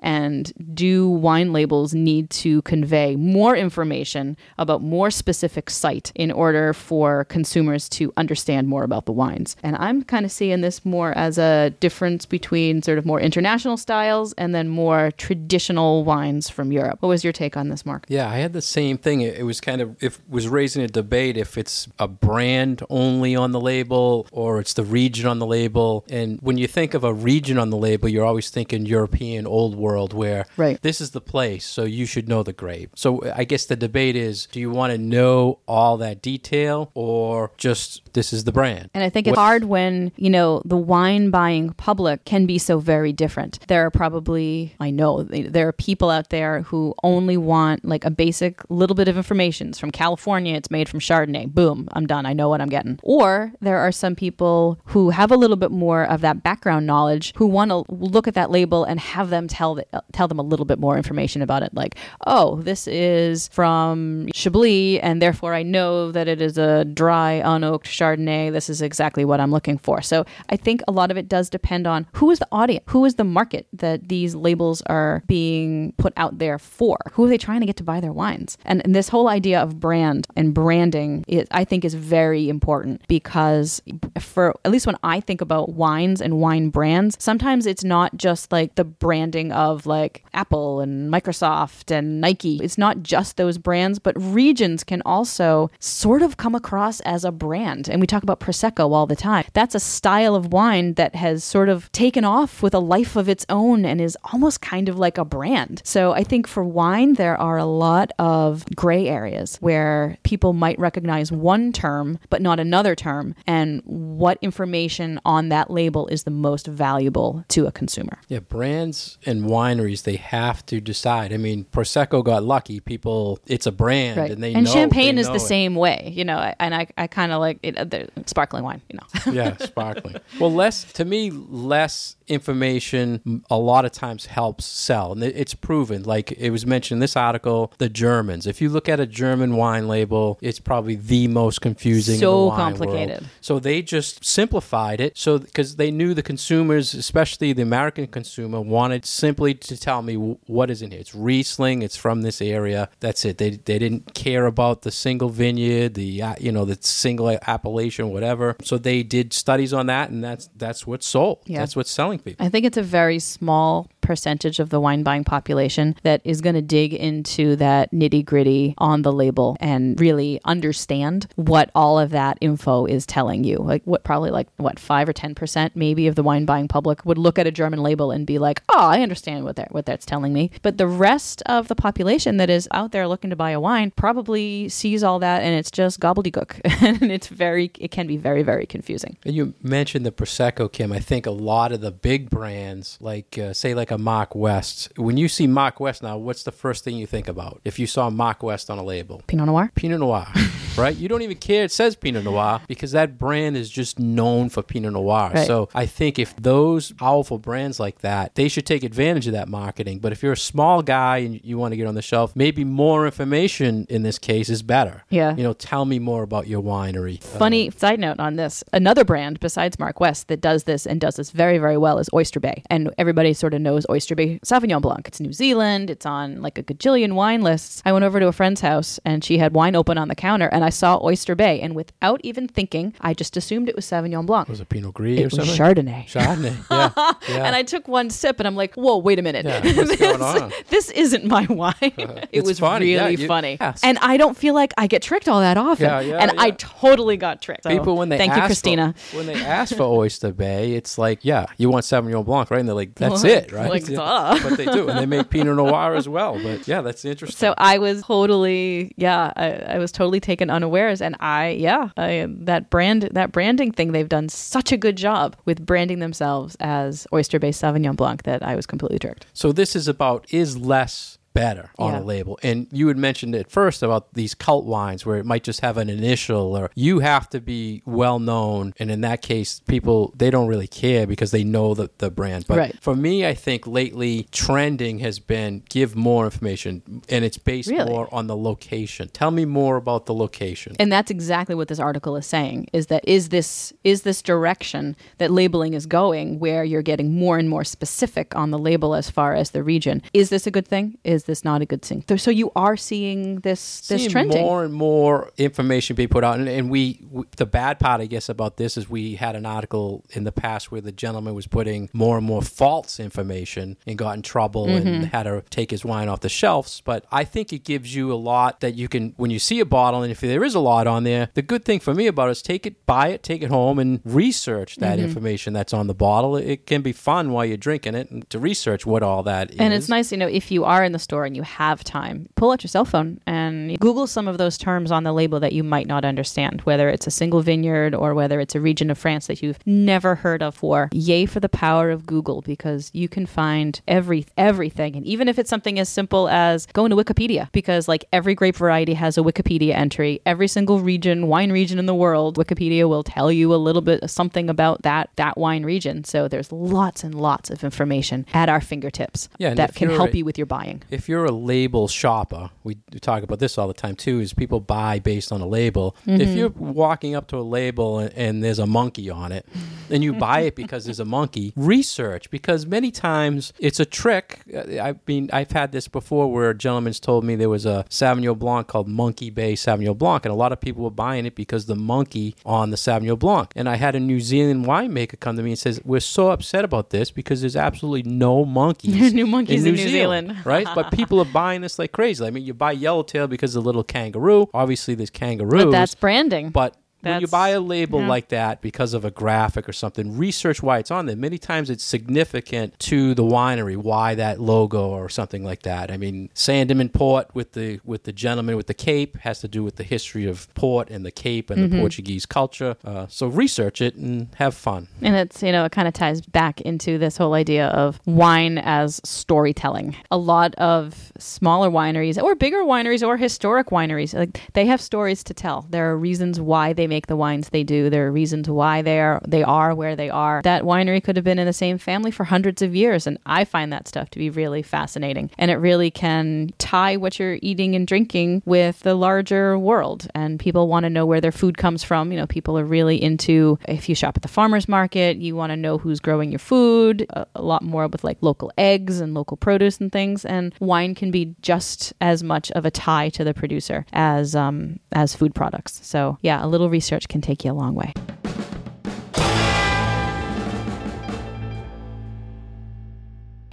and 0.00 0.52
do 0.74 1.08
wine 1.08 1.52
labels 1.52 1.94
need 1.94 2.30
to 2.30 2.62
convey 2.62 3.16
more 3.16 3.56
information 3.56 4.36
about 4.58 4.82
more 4.82 5.10
specific 5.10 5.70
site 5.70 6.12
in 6.14 6.30
order 6.30 6.72
for 6.72 7.24
consumers 7.24 7.88
to 7.88 8.12
understand 8.16 8.68
more 8.68 8.84
about 8.84 9.06
the 9.06 9.12
wines. 9.12 9.56
And 9.62 9.76
I'm 9.76 10.02
kind 10.02 10.24
of 10.24 10.32
seeing 10.32 10.60
this 10.60 10.84
more 10.84 11.16
as 11.16 11.38
a 11.38 11.70
difference 11.80 12.26
between 12.26 12.82
sort 12.82 12.98
of 12.98 13.06
more 13.06 13.20
international 13.20 13.76
styles 13.76 14.32
and 14.34 14.54
then 14.54 14.68
more 14.68 15.10
traditional 15.16 16.04
wines 16.04 16.48
from 16.48 16.72
Europe. 16.72 16.98
What 17.00 17.08
was 17.08 17.24
your 17.24 17.32
take 17.32 17.56
on 17.56 17.68
this, 17.68 17.84
Mark? 17.84 18.06
Yeah, 18.08 18.28
I 18.28 18.36
had 18.36 18.52
the 18.52 18.62
same 18.62 18.98
thing. 18.98 19.20
It, 19.20 19.38
it 19.38 19.42
was 19.44 19.60
kind 19.60 19.80
of 19.80 20.02
if 20.02 20.20
was 20.28 20.48
raising 20.48 20.82
a 20.82 20.88
debate 20.88 21.36
if 21.36 21.58
it's 21.58 21.88
a 21.98 22.08
brand 22.08 22.82
only 22.90 23.36
on 23.36 23.52
the 23.52 23.60
label 23.60 24.26
or 24.32 24.60
it's 24.60 24.72
the 24.72 24.84
region 24.84 25.26
on 25.26 25.38
the 25.38 25.46
label. 25.46 26.04
And 26.10 26.38
when 26.40 26.58
you 26.58 26.66
think 26.66 26.94
of 26.94 27.04
a 27.04 27.12
region 27.12 27.58
on 27.58 27.70
the 27.70 27.76
label, 27.76 28.08
you're 28.08 28.24
always 28.24 28.50
thinking 28.50 28.86
European 28.86 29.27
old 29.46 29.74
world 29.76 30.12
where 30.12 30.46
Right. 30.56 30.80
this 30.82 31.00
is 31.00 31.10
the 31.10 31.20
place, 31.20 31.64
so 31.64 31.84
you 31.84 32.06
should 32.06 32.28
know 32.28 32.42
the 32.42 32.52
grape. 32.52 32.90
So 32.94 33.22
I 33.34 33.44
guess 33.44 33.66
the 33.66 33.76
debate 33.76 34.16
is 34.16 34.46
do 34.52 34.60
you 34.60 34.70
want 34.70 34.92
to 34.92 34.98
know 34.98 35.58
all 35.66 35.96
that 35.98 36.22
detail 36.22 36.90
or 36.94 37.52
just 37.58 38.12
this 38.14 38.32
is 38.32 38.44
the 38.44 38.52
brand? 38.52 38.90
And 38.94 39.04
I 39.04 39.10
think 39.10 39.26
it's 39.26 39.36
hard 39.36 39.64
when, 39.64 40.12
you 40.16 40.30
know, 40.30 40.62
the 40.64 40.76
wine 40.76 41.30
buying 41.30 41.72
public 41.74 42.24
can 42.24 42.46
be 42.46 42.58
so 42.58 42.78
very 42.78 43.12
different. 43.12 43.58
There 43.68 43.84
are 43.84 43.90
probably, 43.90 44.74
I 44.80 44.90
know, 44.90 45.22
there 45.22 45.68
are 45.68 45.72
people 45.72 46.10
out 46.10 46.30
there 46.30 46.62
who 46.62 46.94
only 47.02 47.36
want 47.36 47.84
like 47.84 48.04
a 48.04 48.10
basic 48.10 48.62
little 48.70 48.94
bit 48.94 49.08
of 49.08 49.16
information. 49.16 49.68
It's 49.68 49.78
from 49.78 49.90
California, 49.90 50.54
it's 50.54 50.70
made 50.70 50.88
from 50.88 51.00
Chardonnay. 51.00 51.52
Boom, 51.52 51.88
I'm 51.92 52.06
done. 52.06 52.26
I 52.26 52.32
know 52.32 52.48
what 52.48 52.60
I'm 52.60 52.68
getting. 52.68 52.98
Or 53.02 53.52
there 53.60 53.78
are 53.78 53.92
some 53.92 54.14
people 54.14 54.78
who 54.86 55.10
have 55.10 55.30
a 55.32 55.36
little 55.36 55.56
bit 55.56 55.70
more 55.70 56.04
of 56.04 56.20
that 56.20 56.42
background 56.42 56.86
knowledge 56.86 57.32
who 57.36 57.46
want 57.46 57.70
to 57.70 57.84
look 57.88 58.28
at 58.28 58.34
that 58.34 58.50
label 58.50 58.84
and 58.84 59.00
have 59.00 59.17
them 59.24 59.48
tell 59.48 59.74
the, 59.74 59.86
tell 60.12 60.28
them 60.28 60.38
a 60.38 60.42
little 60.42 60.64
bit 60.64 60.78
more 60.78 60.96
information 60.96 61.42
about 61.42 61.62
it 61.62 61.74
like, 61.74 61.96
"Oh, 62.26 62.62
this 62.62 62.86
is 62.86 63.48
from 63.48 64.28
Chablis 64.34 65.00
and 65.00 65.20
therefore 65.20 65.54
I 65.54 65.62
know 65.62 66.12
that 66.12 66.28
it 66.28 66.40
is 66.40 66.58
a 66.58 66.84
dry 66.84 67.42
unoaked 67.44 67.86
Chardonnay. 67.86 68.52
This 68.52 68.70
is 68.70 68.82
exactly 68.82 69.24
what 69.24 69.40
I'm 69.40 69.50
looking 69.50 69.78
for." 69.78 70.00
So, 70.02 70.24
I 70.48 70.56
think 70.56 70.82
a 70.86 70.92
lot 70.92 71.10
of 71.10 71.16
it 71.16 71.28
does 71.28 71.50
depend 71.50 71.86
on 71.86 72.06
who 72.12 72.30
is 72.30 72.38
the 72.38 72.48
audience, 72.52 72.84
who 72.88 73.04
is 73.04 73.16
the 73.16 73.24
market 73.24 73.66
that 73.72 74.08
these 74.08 74.34
labels 74.34 74.82
are 74.86 75.22
being 75.26 75.92
put 75.98 76.12
out 76.16 76.38
there 76.38 76.58
for. 76.58 76.98
Who 77.12 77.24
are 77.24 77.28
they 77.28 77.38
trying 77.38 77.60
to 77.60 77.66
get 77.66 77.76
to 77.76 77.84
buy 77.84 78.00
their 78.00 78.12
wines? 78.12 78.56
And, 78.64 78.82
and 78.84 78.94
this 78.94 79.08
whole 79.08 79.28
idea 79.28 79.60
of 79.60 79.80
brand 79.80 80.26
and 80.36 80.54
branding, 80.54 81.24
is, 81.28 81.46
I 81.50 81.64
think, 81.64 81.84
is 81.84 81.94
very 81.94 82.48
important 82.48 83.02
because 83.08 83.82
for 84.18 84.54
at 84.64 84.70
least 84.70 84.86
when 84.86 84.96
I 85.02 85.20
think 85.20 85.40
about 85.40 85.70
wines 85.70 86.20
and 86.20 86.40
wine 86.40 86.70
brands, 86.70 87.16
sometimes 87.18 87.66
it's 87.66 87.84
not 87.84 88.16
just 88.16 88.52
like 88.52 88.74
the 88.74 88.84
branding 89.08 89.50
of 89.52 89.86
like 89.86 90.22
Apple 90.34 90.80
and 90.80 91.10
Microsoft 91.10 91.90
and 91.90 92.20
Nike. 92.20 92.60
It's 92.62 92.76
not 92.76 93.02
just 93.02 93.38
those 93.38 93.56
brands, 93.56 93.98
but 93.98 94.14
regions 94.20 94.84
can 94.84 95.00
also 95.06 95.70
sort 95.78 96.20
of 96.20 96.36
come 96.36 96.54
across 96.54 97.00
as 97.00 97.24
a 97.24 97.32
brand. 97.32 97.88
And 97.88 98.02
we 98.02 98.06
talk 98.06 98.22
about 98.22 98.38
Prosecco 98.38 98.92
all 98.92 99.06
the 99.06 99.16
time. 99.16 99.46
That's 99.54 99.74
a 99.74 99.80
style 99.80 100.34
of 100.34 100.52
wine 100.52 100.92
that 100.94 101.14
has 101.14 101.42
sort 101.42 101.70
of 101.70 101.90
taken 101.92 102.22
off 102.22 102.62
with 102.62 102.74
a 102.74 102.80
life 102.80 103.16
of 103.16 103.30
its 103.30 103.46
own 103.48 103.86
and 103.86 103.98
is 103.98 104.14
almost 104.30 104.60
kind 104.60 104.90
of 104.90 104.98
like 104.98 105.16
a 105.16 105.24
brand. 105.24 105.80
So 105.86 106.12
I 106.12 106.22
think 106.22 106.46
for 106.46 106.62
wine, 106.62 107.14
there 107.14 107.40
are 107.40 107.56
a 107.56 107.64
lot 107.64 108.12
of 108.18 108.66
gray 108.76 109.08
areas 109.08 109.56
where 109.60 110.18
people 110.22 110.52
might 110.52 110.78
recognize 110.78 111.32
one 111.32 111.72
term, 111.72 112.18
but 112.28 112.42
not 112.42 112.60
another 112.60 112.94
term, 112.94 113.34
and 113.46 113.80
what 113.86 114.36
information 114.42 115.18
on 115.24 115.48
that 115.48 115.70
label 115.70 116.06
is 116.08 116.24
the 116.24 116.30
most 116.30 116.66
valuable 116.66 117.42
to 117.48 117.66
a 117.66 117.72
consumer. 117.72 118.18
Yeah, 118.28 118.40
brands 118.40 118.97
and 119.26 119.44
wineries 119.44 120.02
they 120.04 120.16
have 120.16 120.64
to 120.66 120.80
decide. 120.80 121.32
I 121.32 121.36
mean, 121.36 121.64
Prosecco 121.72 122.22
got 122.24 122.42
lucky. 122.42 122.80
People, 122.80 123.38
it's 123.46 123.66
a 123.66 123.72
brand, 123.72 124.18
and 124.18 124.42
they 124.42 124.54
and 124.54 124.64
know, 124.66 124.72
champagne 124.72 125.14
they 125.16 125.20
is 125.22 125.28
the 125.28 125.34
it. 125.34 125.40
same 125.40 125.74
way, 125.74 126.12
you 126.14 126.24
know. 126.24 126.52
And 126.60 126.74
I, 126.74 126.86
I 126.96 127.06
kind 127.06 127.32
of 127.32 127.40
like 127.40 127.58
it, 127.62 127.76
uh, 127.76 127.84
the 127.84 128.08
sparkling 128.26 128.64
wine, 128.64 128.80
you 128.90 128.98
know. 128.98 129.32
yeah, 129.32 129.56
sparkling. 129.58 130.16
Well, 130.40 130.52
less 130.52 130.84
to 130.94 131.04
me, 131.04 131.30
less 131.30 132.16
information 132.28 133.42
a 133.50 133.56
lot 133.58 133.84
of 133.84 133.92
times 133.92 134.26
helps 134.26 134.64
sell, 134.64 135.12
and 135.12 135.22
it's 135.22 135.54
proven. 135.54 136.02
Like 136.02 136.32
it 136.32 136.50
was 136.50 136.66
mentioned 136.66 136.96
in 136.96 137.00
this 137.00 137.16
article, 137.16 137.72
the 137.78 137.88
Germans. 137.88 138.46
If 138.46 138.60
you 138.60 138.68
look 138.68 138.88
at 138.88 139.00
a 139.00 139.06
German 139.06 139.56
wine 139.56 139.88
label, 139.88 140.38
it's 140.42 140.60
probably 140.60 140.94
the 140.96 141.28
most 141.28 141.60
confusing. 141.60 142.14
in 142.14 142.20
So 142.20 142.50
complicated. 142.50 143.20
world. 143.20 143.26
So 143.40 143.58
they 143.58 143.82
just 143.82 144.24
simplified 144.24 145.00
it, 145.00 145.16
so 145.16 145.38
because 145.38 145.76
they 145.76 145.90
knew 145.90 146.14
the 146.14 146.22
consumers, 146.22 146.94
especially 146.94 147.52
the 147.52 147.62
American 147.62 148.06
consumer, 148.06 148.60
wanted 148.78 149.04
simply 149.04 149.54
to 149.54 149.76
tell 149.76 150.02
me 150.02 150.14
what 150.14 150.70
is 150.70 150.82
in 150.82 150.92
here. 150.92 151.00
It's 151.00 151.12
Riesling. 151.12 151.82
It's 151.82 151.96
from 151.96 152.22
this 152.22 152.40
area. 152.40 152.88
That's 153.00 153.24
it. 153.24 153.38
They, 153.38 153.50
they 153.50 153.76
didn't 153.76 154.14
care 154.14 154.46
about 154.46 154.82
the 154.82 154.92
single 154.92 155.30
vineyard, 155.30 155.94
the 155.94 156.22
uh, 156.22 156.34
you 156.38 156.52
know 156.52 156.64
the 156.64 156.78
single 156.80 157.28
appellation, 157.28 158.10
whatever. 158.10 158.56
So 158.62 158.78
they 158.78 159.02
did 159.02 159.32
studies 159.32 159.72
on 159.72 159.86
that, 159.86 160.10
and 160.10 160.22
that's 160.22 160.48
that's 160.56 160.86
what's 160.86 161.08
sold. 161.08 161.40
Yeah. 161.44 161.58
That's 161.58 161.74
what's 161.74 161.90
selling 161.90 162.20
people. 162.20 162.46
I 162.46 162.48
think 162.50 162.66
it's 162.66 162.76
a 162.76 162.82
very 163.00 163.18
small 163.18 163.90
percentage 164.08 164.58
of 164.58 164.70
the 164.70 164.80
wine 164.80 165.02
buying 165.02 165.22
population 165.22 165.94
that 166.02 166.22
is 166.24 166.40
going 166.40 166.54
to 166.54 166.62
dig 166.62 166.94
into 166.94 167.54
that 167.56 167.92
nitty 167.92 168.24
gritty 168.24 168.74
on 168.78 169.02
the 169.02 169.12
label 169.12 169.54
and 169.60 170.00
really 170.00 170.40
understand 170.46 171.26
what 171.36 171.70
all 171.74 171.98
of 171.98 172.08
that 172.08 172.38
info 172.40 172.86
is 172.86 173.04
telling 173.04 173.44
you. 173.44 173.58
Like 173.58 173.82
what 173.84 174.04
probably 174.04 174.30
like 174.30 174.48
what 174.56 174.80
five 174.80 175.10
or 175.10 175.12
ten 175.12 175.34
percent 175.34 175.76
maybe 175.76 176.06
of 176.06 176.14
the 176.14 176.22
wine 176.22 176.46
buying 176.46 176.68
public 176.68 177.04
would 177.04 177.18
look 177.18 177.38
at 177.38 177.46
a 177.46 177.50
German 177.50 177.82
label 177.82 178.10
and 178.10 178.26
be 178.26 178.38
like, 178.38 178.62
"Oh, 178.70 178.86
I 178.86 179.02
understand 179.02 179.44
what 179.44 179.56
that 179.56 179.72
what 179.72 179.84
that's 179.84 180.06
telling 180.06 180.32
me." 180.32 180.52
But 180.62 180.78
the 180.78 180.86
rest 180.86 181.42
of 181.44 181.68
the 181.68 181.74
population 181.74 182.38
that 182.38 182.48
is 182.48 182.66
out 182.70 182.92
there 182.92 183.06
looking 183.06 183.28
to 183.28 183.36
buy 183.36 183.50
a 183.50 183.60
wine 183.60 183.90
probably 183.90 184.70
sees 184.70 185.02
all 185.04 185.18
that 185.18 185.42
and 185.42 185.54
it's 185.54 185.70
just 185.70 186.00
gobbledygook, 186.00 186.60
and 186.82 187.12
it's 187.12 187.26
very 187.26 187.70
it 187.78 187.90
can 187.90 188.06
be 188.06 188.16
very 188.16 188.42
very 188.42 188.64
confusing. 188.64 189.18
And 189.26 189.34
you 189.34 189.52
mentioned 189.62 190.06
the 190.06 190.12
prosecco, 190.12 190.72
Kim. 190.72 190.92
I 190.92 190.98
think 190.98 191.26
a 191.26 191.30
lot 191.30 191.72
of 191.72 191.82
the 191.82 191.90
big 191.90 192.30
brands, 192.30 192.96
like 193.02 193.36
uh, 193.36 193.52
say 193.52 193.74
like 193.74 193.90
a 193.90 193.97
Mark 193.98 194.34
West, 194.34 194.92
when 194.96 195.16
you 195.16 195.28
see 195.28 195.46
Mark 195.46 195.80
West 195.80 196.02
now, 196.02 196.16
what's 196.16 196.42
the 196.42 196.52
first 196.52 196.84
thing 196.84 196.96
you 196.96 197.06
think 197.06 197.28
about 197.28 197.60
if 197.64 197.78
you 197.78 197.86
saw 197.86 198.10
Mark 198.10 198.42
West 198.42 198.70
on 198.70 198.78
a 198.78 198.84
label? 198.84 199.22
Pinot 199.26 199.46
Noir. 199.46 199.70
Pinot 199.74 200.00
Noir, 200.00 200.26
right? 200.76 200.96
You 200.96 201.08
don't 201.08 201.22
even 201.22 201.36
care 201.36 201.64
it 201.64 201.72
says 201.72 201.96
Pinot 201.96 202.24
Noir 202.24 202.60
because 202.66 202.92
that 202.92 203.18
brand 203.18 203.56
is 203.56 203.68
just 203.68 203.98
known 203.98 204.48
for 204.48 204.62
Pinot 204.62 204.92
Noir. 204.92 205.32
Right. 205.34 205.46
So 205.46 205.68
I 205.74 205.86
think 205.86 206.18
if 206.18 206.34
those 206.36 206.92
powerful 206.92 207.38
brands 207.38 207.78
like 207.78 207.98
that, 208.00 208.34
they 208.34 208.48
should 208.48 208.66
take 208.66 208.84
advantage 208.84 209.26
of 209.26 209.32
that 209.34 209.48
marketing. 209.48 209.98
But 209.98 210.12
if 210.12 210.22
you're 210.22 210.32
a 210.32 210.36
small 210.36 210.82
guy 210.82 211.18
and 211.18 211.44
you 211.44 211.58
want 211.58 211.72
to 211.72 211.76
get 211.76 211.86
on 211.86 211.94
the 211.94 212.02
shelf, 212.02 212.34
maybe 212.34 212.64
more 212.64 213.04
information 213.06 213.86
in 213.88 214.02
this 214.02 214.18
case 214.18 214.48
is 214.48 214.62
better. 214.62 215.04
Yeah. 215.10 215.34
You 215.36 215.42
know, 215.42 215.52
tell 215.52 215.84
me 215.84 215.98
more 215.98 216.22
about 216.22 216.46
your 216.46 216.62
winery. 216.62 217.22
Funny 217.22 217.68
um, 217.68 217.72
side 217.72 218.00
note 218.00 218.18
on 218.18 218.36
this 218.36 218.64
another 218.72 219.04
brand 219.04 219.40
besides 219.40 219.78
Mark 219.78 220.00
West 220.00 220.28
that 220.28 220.40
does 220.40 220.64
this 220.64 220.86
and 220.86 221.00
does 221.00 221.16
this 221.16 221.30
very, 221.30 221.58
very 221.58 221.76
well 221.76 221.98
is 221.98 222.08
Oyster 222.14 222.40
Bay. 222.40 222.62
And 222.70 222.92
everybody 222.98 223.34
sort 223.34 223.54
of 223.54 223.60
knows 223.60 223.77
Oyster 223.90 224.14
Bay 224.14 224.38
Sauvignon 224.44 224.80
Blanc. 224.82 225.06
It's 225.08 225.20
New 225.20 225.32
Zealand, 225.32 225.90
it's 225.90 226.06
on 226.06 226.40
like 226.42 226.58
a 226.58 226.62
gajillion 226.62 227.12
wine 227.14 227.42
lists. 227.42 227.82
I 227.84 227.92
went 227.92 228.04
over 228.04 228.20
to 228.20 228.26
a 228.28 228.32
friend's 228.32 228.60
house 228.60 228.98
and 229.04 229.22
she 229.24 229.38
had 229.38 229.54
wine 229.54 229.76
open 229.76 229.98
on 229.98 230.08
the 230.08 230.14
counter 230.14 230.46
and 230.48 230.64
I 230.64 230.70
saw 230.70 230.98
Oyster 231.02 231.34
Bay. 231.34 231.60
And 231.60 231.74
without 231.74 232.20
even 232.24 232.48
thinking, 232.48 232.94
I 233.00 233.14
just 233.14 233.36
assumed 233.36 233.68
it 233.68 233.76
was 233.76 233.84
Sauvignon 233.86 234.26
Blanc. 234.26 234.48
It 234.48 234.52
was 234.52 234.60
it 234.60 234.68
Pinot 234.68 234.94
Gris 234.94 235.18
It 235.18 235.22
or 235.22 235.24
was 235.26 235.34
something? 235.48 235.54
Chardonnay. 235.86 236.06
Chardonnay. 236.06 236.56
Yeah. 236.70 237.36
yeah. 237.36 237.44
And 237.46 237.56
I 237.56 237.62
took 237.62 237.88
one 237.88 238.10
sip 238.10 238.38
and 238.40 238.46
I'm 238.46 238.56
like, 238.56 238.74
whoa, 238.74 238.98
wait 238.98 239.18
a 239.18 239.22
minute. 239.22 239.44
Yeah, 239.46 239.60
what's 239.76 239.96
going 239.96 240.22
on? 240.22 240.52
this 240.68 240.90
isn't 240.90 241.24
my 241.24 241.46
wine. 241.50 241.74
Uh, 241.80 241.88
it 241.90 242.28
It's 242.32 242.48
was 242.48 242.58
funny. 242.58 242.92
Yeah, 242.92 243.04
really 243.06 243.22
you- 243.22 243.26
funny. 243.28 243.56
yes. 243.60 243.80
And 243.82 243.98
I 243.98 244.16
don't 244.16 244.36
feel 244.36 244.54
like 244.54 244.72
I 244.78 244.86
get 244.86 245.02
tricked 245.02 245.28
all 245.28 245.40
that 245.40 245.56
often. 245.56 245.86
Yeah, 245.86 246.00
yeah, 246.00 246.18
and 246.18 246.32
I 246.38 246.50
totally 246.52 247.16
got 247.16 247.40
tricked. 247.42 247.64
So, 247.64 247.70
People 247.70 247.96
when 247.96 248.08
they 248.08 248.18
Thank 248.18 248.34
you, 248.36 248.42
Christina. 248.42 248.94
For, 248.96 249.18
when 249.18 249.26
they 249.26 249.34
ask 249.34 249.74
for 249.74 249.82
Oyster 249.84 250.32
Bay, 250.32 250.72
it's 250.74 250.98
like, 250.98 251.24
yeah, 251.24 251.46
you 251.56 251.70
want 251.70 251.84
Sauvignon 251.84 252.24
Blanc, 252.24 252.50
right? 252.50 252.60
And 252.60 252.68
they're 252.68 252.74
like, 252.76 252.94
that's 252.94 253.24
it, 253.24 253.52
right? 253.52 253.67
Like, 253.68 253.88
Yeah. 253.88 253.96
duh. 253.96 254.38
But 254.42 254.56
they 254.56 254.64
do, 254.66 254.88
and 254.88 254.98
they 254.98 255.06
make 255.06 255.30
Pinot 255.30 255.56
Noir 255.56 255.94
as 255.94 256.08
well. 256.08 256.40
But 256.42 256.66
yeah, 256.68 256.80
that's 256.80 257.04
interesting. 257.04 257.36
So 257.38 257.54
I 257.58 257.78
was 257.78 258.02
totally, 258.02 258.92
yeah, 258.96 259.32
I, 259.36 259.52
I 259.74 259.78
was 259.78 259.92
totally 259.92 260.20
taken 260.20 260.50
unawares, 260.50 261.00
and 261.02 261.16
I, 261.20 261.50
yeah, 261.50 261.90
I, 261.96 262.26
that 262.28 262.70
brand, 262.70 263.02
that 263.12 263.32
branding 263.32 263.72
thing, 263.72 263.92
they've 263.92 264.08
done 264.08 264.28
such 264.28 264.72
a 264.72 264.76
good 264.76 264.96
job 264.96 265.36
with 265.44 265.64
branding 265.64 265.98
themselves 265.98 266.56
as 266.60 267.06
Oyster 267.12 267.38
Bay's 267.38 267.60
Sauvignon 267.60 267.96
Blanc 267.96 268.22
that 268.24 268.42
I 268.42 268.54
was 268.56 268.66
completely 268.66 268.98
tricked. 268.98 269.26
So 269.32 269.52
this 269.52 269.74
is 269.76 269.88
about 269.88 270.26
is 270.30 270.56
less 270.56 271.17
better 271.38 271.70
on 271.78 271.92
Yeah. 271.94 272.00
a 272.00 272.02
label. 272.02 272.38
And 272.42 272.66
you 272.72 272.88
had 272.88 272.96
mentioned 272.96 273.34
at 273.34 273.50
first 273.50 273.82
about 273.82 274.14
these 274.14 274.34
cult 274.34 274.64
wines 274.66 275.06
where 275.06 275.16
it 275.18 275.26
might 275.26 275.44
just 275.44 275.60
have 275.60 275.76
an 275.76 275.88
initial 275.88 276.56
or 276.56 276.70
you 276.74 276.98
have 277.00 277.28
to 277.30 277.40
be 277.40 277.82
well 277.86 278.18
known. 278.18 278.74
And 278.80 278.90
in 278.90 279.00
that 279.02 279.22
case, 279.22 279.60
people 279.66 280.12
they 280.16 280.30
don't 280.30 280.48
really 280.48 280.66
care 280.66 281.06
because 281.06 281.30
they 281.30 281.44
know 281.44 281.74
the, 281.74 281.88
the 281.98 282.10
brand. 282.10 282.44
But 282.48 282.58
Right. 282.58 282.76
for 282.80 282.94
me, 282.96 283.24
I 283.26 283.34
think 283.34 283.66
lately 283.66 284.26
trending 284.32 284.98
has 285.00 285.18
been 285.20 285.62
give 285.68 285.94
more 285.94 286.24
information 286.24 286.82
and 287.08 287.24
it's 287.24 287.38
based 287.38 287.68
Really? 287.70 287.90
more 287.92 288.08
on 288.12 288.26
the 288.26 288.36
location. 288.36 289.08
Tell 289.12 289.30
me 289.30 289.44
more 289.44 289.76
about 289.76 290.06
the 290.06 290.14
location. 290.14 290.74
And 290.78 290.90
that's 290.90 291.10
exactly 291.10 291.54
what 291.54 291.68
this 291.68 291.78
article 291.78 292.16
is 292.16 292.26
saying 292.26 292.68
is 292.72 292.86
that 292.86 293.02
is 293.06 293.28
this 293.28 293.72
is 293.84 294.02
this 294.02 294.22
direction 294.22 294.96
that 295.18 295.30
labeling 295.30 295.74
is 295.74 295.86
going 295.86 296.38
where 296.40 296.64
you're 296.64 296.82
getting 296.92 297.14
more 297.14 297.38
and 297.38 297.48
more 297.48 297.64
specific 297.64 298.34
on 298.34 298.50
the 298.50 298.58
label 298.58 298.94
as 298.94 299.10
far 299.10 299.34
as 299.34 299.50
the 299.50 299.62
region. 299.62 300.02
Is 300.12 300.30
this 300.30 300.46
a 300.46 300.50
good 300.50 300.66
thing? 300.66 300.98
Is 301.04 301.24
this 301.28 301.44
not 301.44 301.62
a 301.62 301.66
good 301.66 301.82
thing? 301.82 302.02
So 302.16 302.32
you 302.32 302.50
are 302.56 302.76
seeing 302.76 303.36
this 303.40 303.86
this 303.86 304.00
Seeing 304.00 304.10
trending. 304.10 304.42
more 304.42 304.64
and 304.64 304.74
more 304.74 305.30
information 305.38 305.94
be 305.94 306.08
put 306.08 306.24
out, 306.24 306.38
and, 306.40 306.48
and 306.48 306.68
we, 306.68 307.00
we 307.08 307.22
the 307.36 307.46
bad 307.46 307.78
part, 307.78 308.00
I 308.00 308.06
guess, 308.06 308.28
about 308.28 308.56
this 308.56 308.76
is 308.76 308.90
we 308.90 309.14
had 309.14 309.36
an 309.36 309.46
article 309.46 310.04
in 310.10 310.24
the 310.24 310.32
past 310.32 310.72
where 310.72 310.80
the 310.80 310.90
gentleman 310.90 311.34
was 311.34 311.46
putting 311.46 311.88
more 311.92 312.16
and 312.18 312.26
more 312.26 312.42
false 312.42 312.98
information 312.98 313.76
and 313.86 313.96
got 313.96 314.16
in 314.16 314.22
trouble 314.22 314.68
and 314.68 314.88
Mm-hmm. 314.88 315.04
had 315.16 315.24
to 315.24 315.42
take 315.50 315.70
his 315.70 315.84
wine 315.84 316.08
off 316.08 316.20
the 316.20 316.28
shelves. 316.30 316.80
But 316.84 317.04
I 317.12 317.22
think 317.24 317.52
it 317.52 317.62
gives 317.62 317.94
you 317.94 318.10
a 318.12 318.16
lot 318.16 318.60
that 318.60 318.74
you 318.74 318.88
can 318.88 319.12
when 319.18 319.30
you 319.30 319.38
see 319.38 319.60
a 319.60 319.66
bottle, 319.66 320.02
and 320.02 320.10
if 320.10 320.20
there 320.20 320.42
is 320.42 320.54
a 320.54 320.60
lot 320.60 320.86
on 320.86 321.04
there, 321.04 321.28
the 321.34 321.42
good 321.42 321.64
thing 321.64 321.78
for 321.78 321.92
me 321.94 322.06
about 322.06 322.28
it 322.28 322.32
is 322.32 322.42
take 322.42 322.64
it, 322.66 322.86
buy 322.86 323.08
it, 323.08 323.22
take 323.22 323.42
it 323.42 323.50
home, 323.50 323.78
and 323.78 324.00
research 324.04 324.76
that 324.76 324.88
Mm-hmm. 324.98 325.06
information 325.08 325.52
that's 325.52 325.74
on 325.74 325.86
the 325.86 325.94
bottle. 325.94 326.36
It 326.36 326.66
can 326.66 326.80
be 326.82 326.92
fun 326.92 327.30
while 327.32 327.44
you're 327.44 327.56
drinking 327.58 327.94
it 327.94 328.10
and 328.10 328.28
to 328.30 328.38
research 328.38 328.86
what 328.86 329.02
all 329.02 329.22
that 329.24 329.50
is. 329.50 329.58
And 329.58 329.74
it's 329.74 329.88
nice, 329.90 330.10
you 330.10 330.16
know, 330.18 330.26
if 330.26 330.50
you 330.50 330.64
are 330.64 330.82
in 330.82 330.92
the 330.92 330.98
store 331.08 331.24
and 331.24 331.34
you 331.34 331.42
have 331.42 331.82
time, 331.82 332.28
pull 332.34 332.50
out 332.50 332.62
your 332.62 332.68
cell 332.68 332.84
phone 332.84 333.18
and 333.26 333.80
Google 333.80 334.06
some 334.06 334.28
of 334.28 334.36
those 334.36 334.58
terms 334.58 334.92
on 334.92 335.04
the 335.04 335.12
label 335.12 335.40
that 335.40 335.54
you 335.54 335.64
might 335.64 335.86
not 335.86 336.04
understand, 336.04 336.60
whether 336.62 336.90
it's 336.90 337.06
a 337.06 337.10
single 337.10 337.40
vineyard 337.40 337.94
or 337.94 338.12
whether 338.12 338.40
it's 338.40 338.54
a 338.54 338.60
region 338.60 338.90
of 338.90 338.98
France 338.98 339.26
that 339.26 339.42
you've 339.42 339.58
never 339.66 340.16
heard 340.16 340.42
of 340.42 340.54
for. 340.54 340.90
Yay 340.92 341.24
for 341.24 341.40
the 341.40 341.48
power 341.48 341.90
of 341.90 342.04
Google 342.04 342.42
because 342.42 342.90
you 342.92 343.08
can 343.08 343.24
find 343.24 343.80
every 343.88 344.26
everything. 344.36 344.96
And 344.96 345.06
even 345.06 345.28
if 345.28 345.38
it's 345.38 345.48
something 345.48 345.78
as 345.78 345.88
simple 345.88 346.28
as 346.28 346.66
going 346.74 346.90
to 346.90 346.96
Wikipedia, 346.96 347.50
because 347.52 347.88
like 347.88 348.04
every 348.12 348.34
grape 348.34 348.56
variety 348.56 348.92
has 348.92 349.16
a 349.16 349.22
Wikipedia 349.22 349.74
entry, 349.74 350.20
every 350.26 350.48
single 350.48 350.80
region, 350.80 351.26
wine 351.26 351.50
region 351.50 351.78
in 351.78 351.86
the 351.86 351.94
world, 351.94 352.36
Wikipedia 352.36 352.86
will 352.86 353.02
tell 353.02 353.32
you 353.32 353.54
a 353.54 353.56
little 353.56 353.82
bit 353.82 354.02
of 354.02 354.10
something 354.10 354.50
about 354.50 354.82
that 354.82 355.08
that 355.16 355.38
wine 355.38 355.64
region. 355.64 356.04
So 356.04 356.28
there's 356.28 356.52
lots 356.52 357.02
and 357.02 357.14
lots 357.14 357.48
of 357.48 357.64
information 357.64 358.26
at 358.34 358.50
our 358.50 358.60
fingertips 358.60 359.30
Yeah, 359.38 359.54
that 359.54 359.74
can 359.74 359.88
help 359.88 360.14
you 360.14 360.26
with 360.26 360.36
your 360.36 360.46
buying. 360.46 360.82
If 360.98 361.08
you're 361.08 361.24
a 361.24 361.30
label 361.32 361.86
shopper, 361.86 362.50
we, 362.64 362.76
we 362.92 362.98
talk 362.98 363.22
about 363.22 363.38
this 363.38 363.56
all 363.56 363.68
the 363.68 363.74
time 363.74 363.94
too, 363.94 364.18
is 364.18 364.34
people 364.34 364.58
buy 364.58 364.98
based 364.98 365.30
on 365.30 365.40
a 365.40 365.46
label. 365.46 365.96
Mm-hmm. 366.06 366.20
If 366.20 366.36
you're 366.36 366.48
walking 366.48 367.14
up 367.14 367.28
to 367.28 367.36
a 367.36 367.46
label 367.46 368.00
and, 368.00 368.12
and 368.14 368.44
there's 368.44 368.58
a 368.58 368.66
monkey 368.66 369.08
on 369.08 369.30
it, 369.30 369.46
and 369.90 370.02
you 370.02 370.12
buy 370.12 370.40
it 370.40 370.56
because 370.56 370.84
there's 370.84 370.98
a 370.98 371.04
monkey, 371.04 371.52
research 371.56 372.30
because 372.30 372.66
many 372.66 372.90
times 372.90 373.52
it's 373.60 373.78
a 373.78 373.84
trick. 373.84 374.40
Uh, 374.52 374.80
I 374.80 374.96
mean, 375.06 375.30
I've 375.32 375.52
had 375.52 375.70
this 375.70 375.86
before 375.86 376.30
where 376.32 376.50
a 376.50 376.54
gentleman's 376.54 376.98
told 376.98 377.24
me 377.24 377.36
there 377.36 377.48
was 377.48 377.64
a 377.64 377.84
Sauvignon 377.88 378.36
Blanc 378.36 378.66
called 378.66 378.88
Monkey 378.88 379.30
Bay 379.30 379.54
Sauvignon 379.54 379.96
Blanc, 379.96 380.24
and 380.24 380.32
a 380.32 380.36
lot 380.36 380.52
of 380.52 380.60
people 380.60 380.82
were 380.82 380.90
buying 380.90 381.26
it 381.26 381.36
because 381.36 381.66
the 381.66 381.76
monkey 381.76 382.34
on 382.44 382.70
the 382.70 382.76
Sauvignon 382.76 383.18
Blanc. 383.18 383.52
And 383.54 383.68
I 383.68 383.76
had 383.76 383.94
a 383.94 384.00
New 384.00 384.20
Zealand 384.20 384.66
winemaker 384.66 385.18
come 385.20 385.36
to 385.36 385.42
me 385.44 385.50
and 385.50 385.58
says, 385.58 385.80
"We're 385.84 386.00
so 386.00 386.30
upset 386.30 386.64
about 386.64 386.90
this 386.90 387.12
because 387.12 387.40
there's 387.40 387.56
absolutely 387.56 388.10
no 388.10 388.44
monkeys, 388.44 389.14
No 389.18 389.26
monkeys 389.26 389.64
in 389.64 389.74
New 389.74 389.88
Zealand." 389.88 390.36
right? 390.44 390.66
But 390.78 390.87
people 390.92 391.20
are 391.20 391.24
buying 391.24 391.60
this 391.60 391.78
like 391.78 391.92
crazy. 391.92 392.24
I 392.24 392.30
mean, 392.30 392.44
you 392.44 392.54
buy 392.54 392.72
Yellowtail 392.72 393.26
because 393.28 393.54
of 393.54 393.62
the 393.62 393.66
little 393.66 393.84
kangaroo. 393.84 394.48
Obviously, 394.54 394.94
there's 394.94 395.10
kangaroos. 395.10 395.64
But 395.64 395.70
that's 395.70 395.94
branding. 395.94 396.50
But 396.50 396.76
when 397.00 397.20
you 397.20 397.26
buy 397.26 397.50
a 397.50 397.60
label 397.60 398.00
yeah. 398.00 398.08
like 398.08 398.28
that 398.28 398.60
because 398.60 398.94
of 398.94 399.04
a 399.04 399.10
graphic 399.10 399.68
or 399.68 399.72
something, 399.72 400.16
research 400.16 400.62
why 400.62 400.78
it's 400.78 400.90
on 400.90 401.06
there. 401.06 401.16
Many 401.16 401.38
times 401.38 401.70
it's 401.70 401.84
significant 401.84 402.78
to 402.80 403.14
the 403.14 403.22
winery, 403.22 403.76
why 403.76 404.14
that 404.14 404.40
logo 404.40 404.88
or 404.88 405.08
something 405.08 405.44
like 405.44 405.62
that. 405.62 405.90
I 405.90 405.96
mean, 405.96 406.30
Sandeman 406.34 406.92
Port 406.92 407.34
with 407.34 407.52
the 407.52 407.80
with 407.84 408.04
the 408.04 408.12
gentleman 408.12 408.56
with 408.56 408.66
the 408.66 408.74
cape 408.74 409.18
has 409.18 409.40
to 409.40 409.48
do 409.48 409.62
with 409.62 409.76
the 409.76 409.84
history 409.84 410.26
of 410.26 410.52
port 410.54 410.90
and 410.90 411.04
the 411.04 411.10
cape 411.10 411.50
and 411.50 411.58
Mm-hmm. 411.58 411.74
the 411.74 411.80
Portuguese 411.80 412.24
culture. 412.24 412.76
Uh, 412.84 413.06
so 413.08 413.26
research 413.26 413.80
it 413.80 413.94
and 413.96 414.28
have 414.36 414.54
fun. 414.54 414.88
And 415.02 415.14
it's, 415.16 415.42
you 415.42 415.52
know, 415.52 415.64
it 415.64 415.72
kind 415.72 415.88
of 415.88 415.94
ties 415.94 416.20
back 416.20 416.60
into 416.62 416.98
this 416.98 417.16
whole 417.16 417.34
idea 417.34 417.66
of 417.68 418.00
wine 418.06 418.58
as 418.58 419.00
storytelling. 419.04 419.96
A 420.10 420.16
lot 420.16 420.54
of 420.54 421.12
smaller 421.18 421.68
wineries 421.68 422.20
or 422.22 422.34
bigger 422.34 422.62
wineries 422.62 423.06
or 423.06 423.16
historic 423.16 423.68
wineries, 423.68 424.14
like 424.14 424.40
they 424.54 424.66
have 424.66 424.80
stories 424.80 425.22
to 425.24 425.34
tell. 425.34 425.66
There 425.70 425.90
are 425.90 425.96
reasons 425.96 426.40
why 426.40 426.72
they 426.72 426.86
make 426.86 426.97
make 426.98 427.06
the 427.06 427.14
wines 427.14 427.50
they 427.50 427.62
do. 427.62 427.88
There 427.88 428.08
are 428.08 428.10
reasons 428.10 428.50
why 428.50 428.82
they 428.82 428.98
are 428.98 429.22
they 429.26 429.44
are 429.44 429.72
where 429.72 429.94
they 429.94 430.10
are. 430.10 430.42
That 430.42 430.64
winery 430.64 431.00
could 431.02 431.14
have 431.14 431.24
been 431.24 431.38
in 431.38 431.46
the 431.46 431.52
same 431.52 431.78
family 431.78 432.10
for 432.10 432.24
hundreds 432.24 432.60
of 432.60 432.74
years, 432.74 433.06
and 433.06 433.18
I 433.24 433.44
find 433.44 433.72
that 433.72 433.86
stuff 433.86 434.10
to 434.10 434.18
be 434.18 434.30
really 434.30 434.62
fascinating. 434.62 435.30
And 435.38 435.48
it 435.48 435.58
really 435.58 435.92
can 435.92 436.50
tie 436.58 436.96
what 436.96 437.20
you're 437.20 437.38
eating 437.40 437.76
and 437.76 437.86
drinking 437.86 438.42
with 438.46 438.80
the 438.80 438.96
larger 438.96 439.56
world. 439.56 440.08
And 440.12 440.40
people 440.40 440.66
want 440.66 440.84
to 440.84 440.90
know 440.90 441.06
where 441.06 441.20
their 441.20 441.30
food 441.30 441.56
comes 441.56 441.84
from. 441.84 442.10
You 442.10 442.18
know, 442.18 442.26
people 442.26 442.58
are 442.58 442.64
really 442.64 443.00
into 443.00 443.60
if 443.68 443.88
you 443.88 443.94
shop 443.94 444.16
at 444.16 444.22
the 444.22 444.28
farmers 444.28 444.66
market, 444.66 445.18
you 445.18 445.36
want 445.36 445.50
to 445.50 445.56
know 445.56 445.78
who's 445.78 446.00
growing 446.00 446.32
your 446.32 446.40
food. 446.40 447.06
A, 447.10 447.26
a 447.36 447.42
lot 447.42 447.62
more 447.62 447.86
with 447.86 448.02
like 448.02 448.18
local 448.22 448.50
eggs 448.58 448.98
and 448.98 449.14
local 449.14 449.36
produce 449.36 449.78
and 449.78 449.92
things. 449.92 450.24
And 450.24 450.52
wine 450.58 450.96
can 450.96 451.12
be 451.12 451.36
just 451.42 451.92
as 452.00 452.24
much 452.24 452.50
of 452.52 452.66
a 452.66 452.72
tie 452.72 453.10
to 453.10 453.22
the 453.22 453.34
producer 453.34 453.86
as 453.92 454.34
um, 454.34 454.80
as 454.90 455.14
food 455.14 455.32
products. 455.32 455.78
So 455.86 456.18
yeah, 456.22 456.44
a 456.44 456.48
little 456.48 456.68
research 456.78 457.08
can 457.08 457.20
take 457.20 457.44
you 457.44 457.50
a 457.50 457.58
long 457.62 457.74
way. 457.74 457.92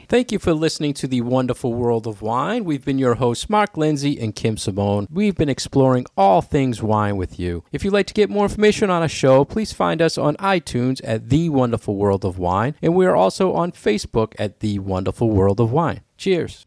Thank 0.08 0.32
you 0.32 0.38
for 0.38 0.54
listening 0.54 0.94
to 1.02 1.08
the 1.08 1.22
wonderful 1.22 1.74
world 1.74 2.06
of 2.06 2.22
wine. 2.22 2.64
We've 2.64 2.86
been 2.86 3.00
your 3.00 3.16
hosts, 3.16 3.50
Mark 3.50 3.76
Lindsay 3.76 4.20
and 4.22 4.36
Kim 4.36 4.56
Simone. 4.56 5.08
We've 5.10 5.36
been 5.36 5.50
exploring 5.50 6.06
all 6.16 6.44
things 6.44 6.84
wine 6.84 7.18
with 7.18 7.40
you. 7.40 7.64
If 7.72 7.84
you'd 7.84 7.92
like 7.92 8.06
to 8.08 8.14
get 8.14 8.30
more 8.30 8.46
information 8.46 8.92
on 8.92 9.02
our 9.02 9.10
show, 9.10 9.44
please 9.44 9.74
find 9.74 10.04
us 10.04 10.16
on 10.20 10.36
iTunes 10.36 11.02
at 11.04 11.30
The 11.30 11.50
Wonderful 11.50 11.96
World 11.96 12.24
of 12.24 12.38
Wine, 12.38 12.76
and 12.84 12.94
we 12.96 13.08
are 13.08 13.16
also 13.16 13.54
on 13.54 13.72
Facebook 13.72 14.36
at 14.38 14.60
The 14.60 14.78
Wonderful 14.78 15.32
World 15.32 15.60
of 15.60 15.72
Wine. 15.72 16.02
Cheers. 16.18 16.64